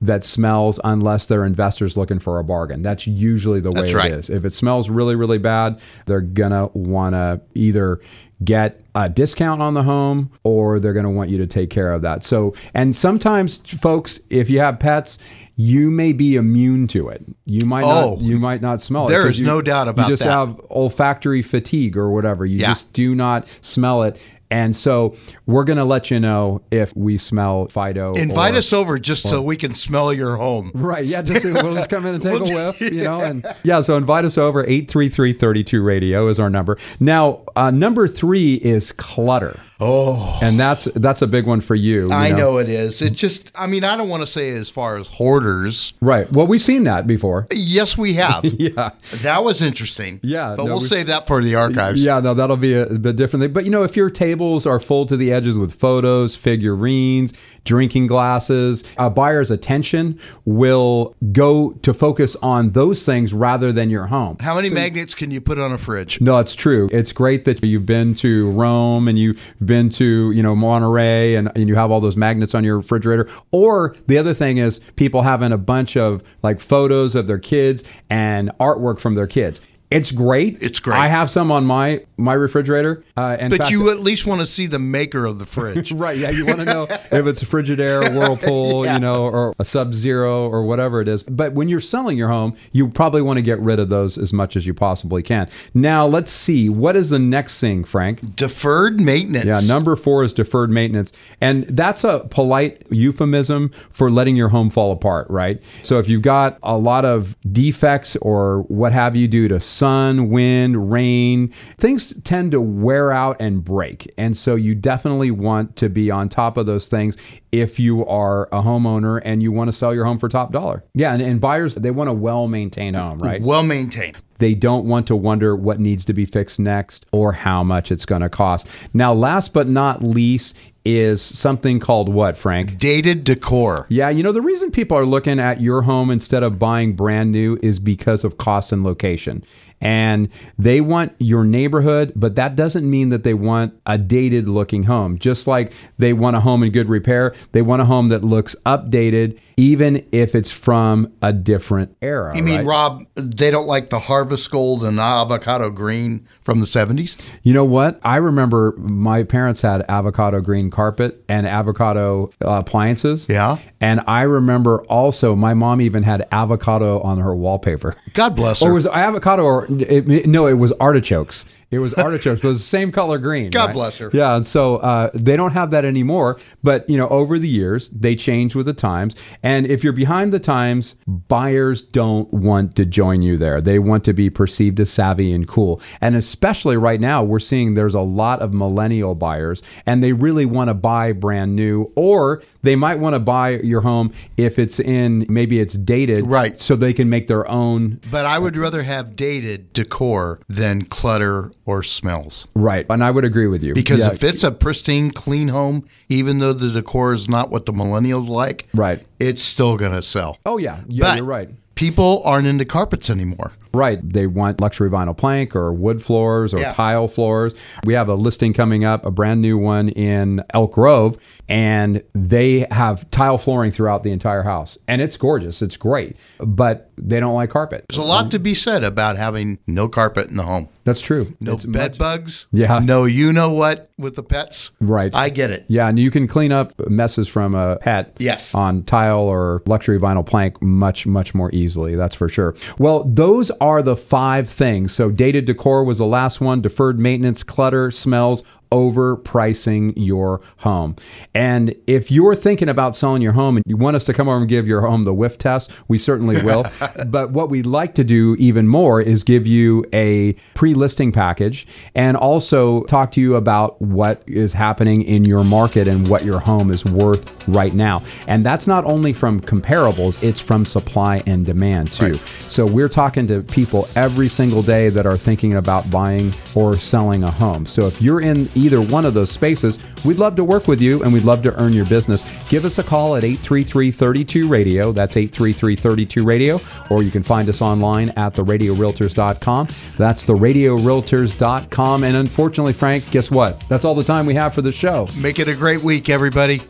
[0.00, 2.82] that smells unless they're investors looking for a bargain.
[2.82, 4.10] That's usually the way That's right.
[4.10, 4.30] it is.
[4.30, 8.00] If it smells really, really bad, they're gonna want to either
[8.44, 11.92] get a discount on the home or they're going to want you to take care
[11.92, 12.24] of that.
[12.24, 15.18] So, and sometimes folks, if you have pets,
[15.56, 17.24] you may be immune to it.
[17.46, 19.08] You might Oh, not you might not smell it.
[19.08, 20.08] There is you- no doubt about that.
[20.08, 20.30] You just that.
[20.30, 22.44] have olfactory fatigue or whatever.
[22.46, 22.68] You Yeah.
[22.68, 24.18] just do not smell it.
[24.52, 25.14] And so
[25.46, 28.14] we're going to let you know if we smell Fido.
[28.14, 30.70] Invite or- us over just so we can smell your home.
[30.74, 31.04] Right.
[31.04, 31.22] Yeah.
[31.22, 33.80] Just we'll just come in and take We'll- a whiff, you know, and yeah.
[33.80, 34.62] So invite us over.
[34.64, 36.78] 833-32 radio is our number.
[37.00, 39.58] Now, uh, number three is clutter.
[39.84, 40.38] Oh.
[40.40, 42.06] And that's that's a big one for you.
[42.06, 43.02] you I know it is.
[43.02, 45.92] It just, I mean, I don't want to say as far as hoarders.
[46.00, 46.30] Right.
[46.30, 47.48] Well, we've seen that before.
[47.50, 48.44] Yes, we have.
[48.60, 48.90] yeah.
[49.22, 50.20] That was interesting.
[50.22, 50.54] Yeah.
[50.56, 52.04] But no, we'll we- save that for the archives.
[52.04, 53.42] Yeah, no, that'll be a, bit different.
[53.42, 53.52] thing.
[53.52, 57.32] But you know, if your tables are full to the edges with photos, figurines,
[57.64, 64.06] drinking glasses, a buyer's attention will go to focus on those things rather than your
[64.06, 64.36] home.
[64.38, 66.20] How many magnets can you put on a fridge?
[66.20, 66.88] No, it's true.
[66.92, 71.50] It's great that you've been to Rome and you've been to, you know, Monterey and,
[71.54, 73.28] and you have all those magnets on your refrigerator.
[73.50, 77.82] Or the other thing is people having a bunch of like photos of their kids
[78.10, 79.60] and artwork from their kids.
[79.92, 80.58] It's great.
[80.62, 80.96] It's great.
[80.98, 83.04] I have some on my my refrigerator.
[83.16, 85.92] Uh, in But fact- you at least want to see the maker of the fridge.
[85.96, 86.16] right?
[86.16, 88.94] Yeah, you want to know if it's a Frigidaire, Whirlpool, Yeah.
[88.94, 91.22] you know, or a Sub Zero or whatever it is.
[91.24, 94.32] But when you're selling your home, you probably want to get rid of those as
[94.32, 95.48] much as you possibly can.
[95.74, 98.36] Now, let's see what is the next thing, Frank.
[98.36, 99.46] Deferred maintenance.
[99.46, 101.12] Yeah, number four is deferred maintenance.
[101.40, 105.60] And that's a polite euphemism for letting your home fall apart, right?
[105.82, 110.30] So if you've got a lot of defects or what have you due to sun,
[110.30, 114.08] wind, rain, things tend to wear out and break.
[114.16, 117.16] And so you definitely want to be on top of those things
[117.50, 120.84] if you are a homeowner and you want to sell your home for top dollar.
[120.94, 123.42] Yeah, and, and buyers, they want a well maintained home, right?
[123.42, 124.20] Well maintained.
[124.38, 128.04] They don't want to wonder what needs to be fixed next or how much it's
[128.04, 128.68] going to cost.
[128.92, 132.76] Now, last but not least is something called what, Frank?
[132.78, 133.86] Dated decor.
[133.88, 137.30] Yeah, you know, the reason people are looking at your home instead of buying brand
[137.30, 139.44] new is because of cost and location.
[139.82, 140.28] And
[140.58, 145.18] they want your neighborhood, but that doesn't mean that they want a dated looking home.
[145.18, 148.54] Just like they want a home in good repair, they want a home that looks
[148.64, 152.34] updated, even if it's from a different era.
[152.36, 152.66] You mean, right?
[152.66, 157.20] Rob, they don't like the harvest gold and avocado green from the 70s?
[157.42, 158.00] You know what?
[158.04, 163.26] I remember my parents had avocado green carpet and avocado uh, appliances.
[163.28, 163.58] Yeah.
[163.80, 167.96] And I remember also my mom even had avocado on her wallpaper.
[168.14, 168.74] God bless Or her.
[168.74, 171.46] was it avocado or it, no, it was artichokes.
[171.70, 173.50] It was artichokes, it was the same color green.
[173.50, 173.72] God right?
[173.72, 174.10] bless her.
[174.12, 176.38] Yeah, and so uh, they don't have that anymore.
[176.62, 179.16] But you know, over the years, they change with the times.
[179.42, 183.62] And if you're behind the times, buyers don't want to join you there.
[183.62, 185.80] They want to be perceived as savvy and cool.
[186.02, 190.44] And especially right now, we're seeing there's a lot of millennial buyers, and they really
[190.44, 194.78] want to buy brand new, or they might want to buy your home if it's
[194.78, 196.58] in maybe it's dated, Right.
[196.58, 201.52] So they can make their own But I would rather have dated decor than clutter
[201.64, 202.46] or smells.
[202.54, 202.86] Right.
[202.90, 203.74] And I would agree with you.
[203.74, 204.12] Because Yeah.
[204.12, 208.28] if it's a pristine, clean home, even though the decor is not what the millennials
[208.28, 209.04] like, Right.
[209.18, 210.38] it's still going to sell.
[210.44, 210.78] Oh, yeah.
[210.88, 211.50] Yeah, But you're right.
[211.74, 213.52] People aren't into carpets anymore.
[213.74, 213.98] Right.
[214.02, 216.70] They want luxury vinyl plank or wood floors or Yeah.
[216.72, 217.54] tile floors.
[217.84, 221.16] We have a listing coming up, a brand new one in Elk Grove,
[221.48, 224.76] and they have tile flooring throughout the entire house.
[224.86, 225.62] And it's gorgeous.
[225.62, 226.16] It's great.
[226.38, 227.86] But they don't like carpet.
[227.88, 230.68] There's a lot to be said about having no carpet in the home.
[230.84, 231.32] That's true.
[231.40, 232.46] No It's bed much- bugs.
[232.50, 232.80] Yeah.
[232.82, 234.72] No, you know what with the pets.
[234.80, 235.14] Right.
[235.14, 235.64] I get it.
[235.68, 238.54] Yeah, and you can clean up messes from a pet Yes.
[238.54, 241.94] on tile or luxury vinyl plank much, much more easily.
[241.94, 242.54] That's for sure.
[242.78, 244.92] Well, those are the five things.
[244.92, 248.42] So, dated decor was the last one, deferred maintenance, clutter, smells,
[248.72, 250.96] overpricing your home.
[251.34, 254.38] And if you're thinking about selling your home and you want us to come over
[254.38, 256.64] and give your home the whiff test, we certainly will.
[257.06, 261.66] but what we'd like to do even more is give you a pre listing package
[261.94, 266.40] and also talk to you about what is happening in your market and what your
[266.40, 268.02] home is worth right now.
[268.26, 272.14] And that's not only from comparables, it's from supply and demand too.
[272.48, 277.22] So we're talking to people every single day that are thinking about buying or selling
[277.22, 277.66] a home.
[277.66, 281.02] So if you're in either one of those spaces, we'd love to work with you
[281.02, 282.22] and we'd love to earn your business.
[282.48, 284.92] Give us a call at 833-32 radio.
[284.92, 286.60] That's 833-32 radio
[286.90, 289.68] or you can find us online at theradiorealtors.com.
[289.96, 293.62] That's theradiorealtors.com and unfortunately Frank, guess what?
[293.68, 295.08] That's all the time we have for the show.
[295.18, 296.60] Make it a great week, everybody.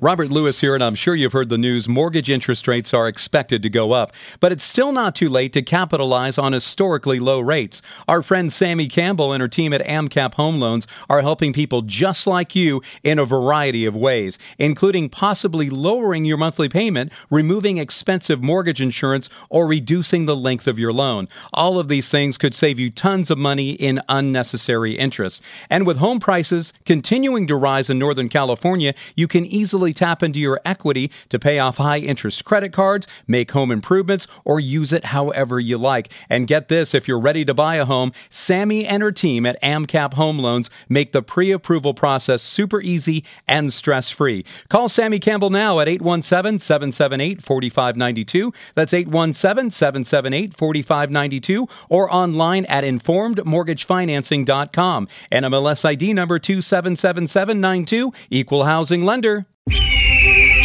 [0.00, 1.88] Robert Lewis here, and I'm sure you've heard the news.
[1.88, 5.62] Mortgage interest rates are expected to go up, but it's still not too late to
[5.62, 7.82] capitalize on historically low rates.
[8.06, 12.28] Our friend Sammy Campbell and her team at AMCAP Home Loans are helping people just
[12.28, 18.40] like you in a variety of ways, including possibly lowering your monthly payment, removing expensive
[18.40, 21.28] mortgage insurance, or reducing the length of your loan.
[21.52, 25.42] All of these things could save you tons of money in unnecessary interest.
[25.68, 30.40] And with home prices continuing to rise in Northern California, you can easily tap into
[30.40, 35.06] your equity to pay off high interest credit cards, make home improvements, or use it
[35.06, 36.12] however you like.
[36.28, 39.60] And get this if you're ready to buy a home, Sammy and her team at
[39.62, 44.44] AMCAP Home Loans make the pre approval process super easy and stress free.
[44.68, 48.52] Call Sammy Campbell now at 817 778 4592.
[48.74, 55.08] That's 817 778 4592 or online at informedmortgagefinancing.com.
[55.32, 59.98] NMLS ID number 277792, equal housing lender you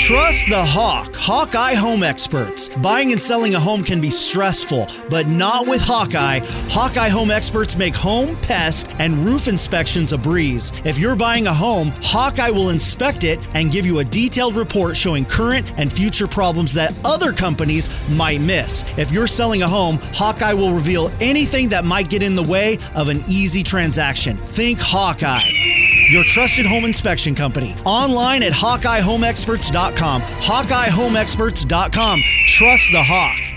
[0.04, 2.68] Trust the Hawk, Hawkeye Home Experts.
[2.68, 6.42] Buying and selling a home can be stressful, but not with Hawkeye.
[6.68, 10.74] Hawkeye Home Experts make home, pest, and roof inspections a breeze.
[10.84, 14.98] If you're buying a home, Hawkeye will inspect it and give you a detailed report
[14.98, 18.84] showing current and future problems that other companies might miss.
[18.98, 22.78] If you're selling a home, Hawkeye will reveal anything that might get in the way
[22.94, 24.36] of an easy transaction.
[24.36, 25.48] Think Hawkeye
[26.10, 27.74] your trusted home inspection company.
[27.86, 29.93] Online at HawkeyeHomeExperts.com.
[29.96, 32.22] HawkeyeHomeExperts.com.
[32.48, 33.53] Trust the Hawk.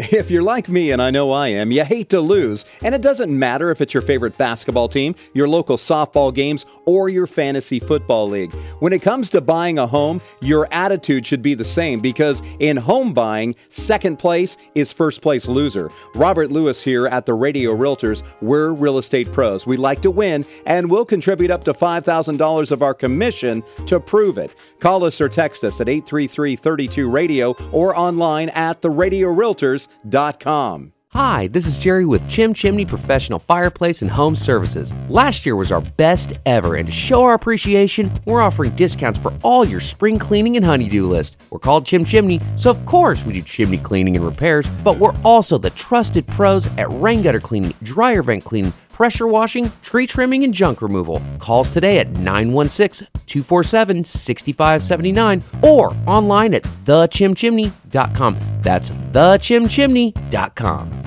[0.00, 2.64] If you're like me, and I know I am, you hate to lose.
[2.82, 7.08] And it doesn't matter if it's your favorite basketball team, your local softball games, or
[7.08, 8.52] your fantasy football league.
[8.78, 12.76] When it comes to buying a home, your attitude should be the same because in
[12.76, 15.90] home buying, second place is first place loser.
[16.14, 18.22] Robert Lewis here at the Radio Realtors.
[18.40, 19.66] We're real estate pros.
[19.66, 24.38] We like to win, and we'll contribute up to $5,000 of our commission to prove
[24.38, 24.54] it.
[24.78, 29.87] Call us or text us at 833 32 Radio or online at the Radio Realtors
[31.12, 34.92] Hi, this is Jerry with Chim Chimney Professional Fireplace and Home Services.
[35.08, 39.32] Last year was our best ever, and to show our appreciation, we're offering discounts for
[39.42, 41.38] all your spring cleaning and honeydew list.
[41.50, 45.14] We're called Chim Chimney, so of course we do chimney cleaning and repairs, but we're
[45.24, 50.42] also the trusted pros at rain gutter cleaning, dryer vent cleaning, pressure washing, tree trimming,
[50.42, 51.22] and junk removal.
[51.38, 58.38] Call us today at 916 247 6579 or online at thechimchimney.com.
[58.60, 61.04] That's thechimchimney.com.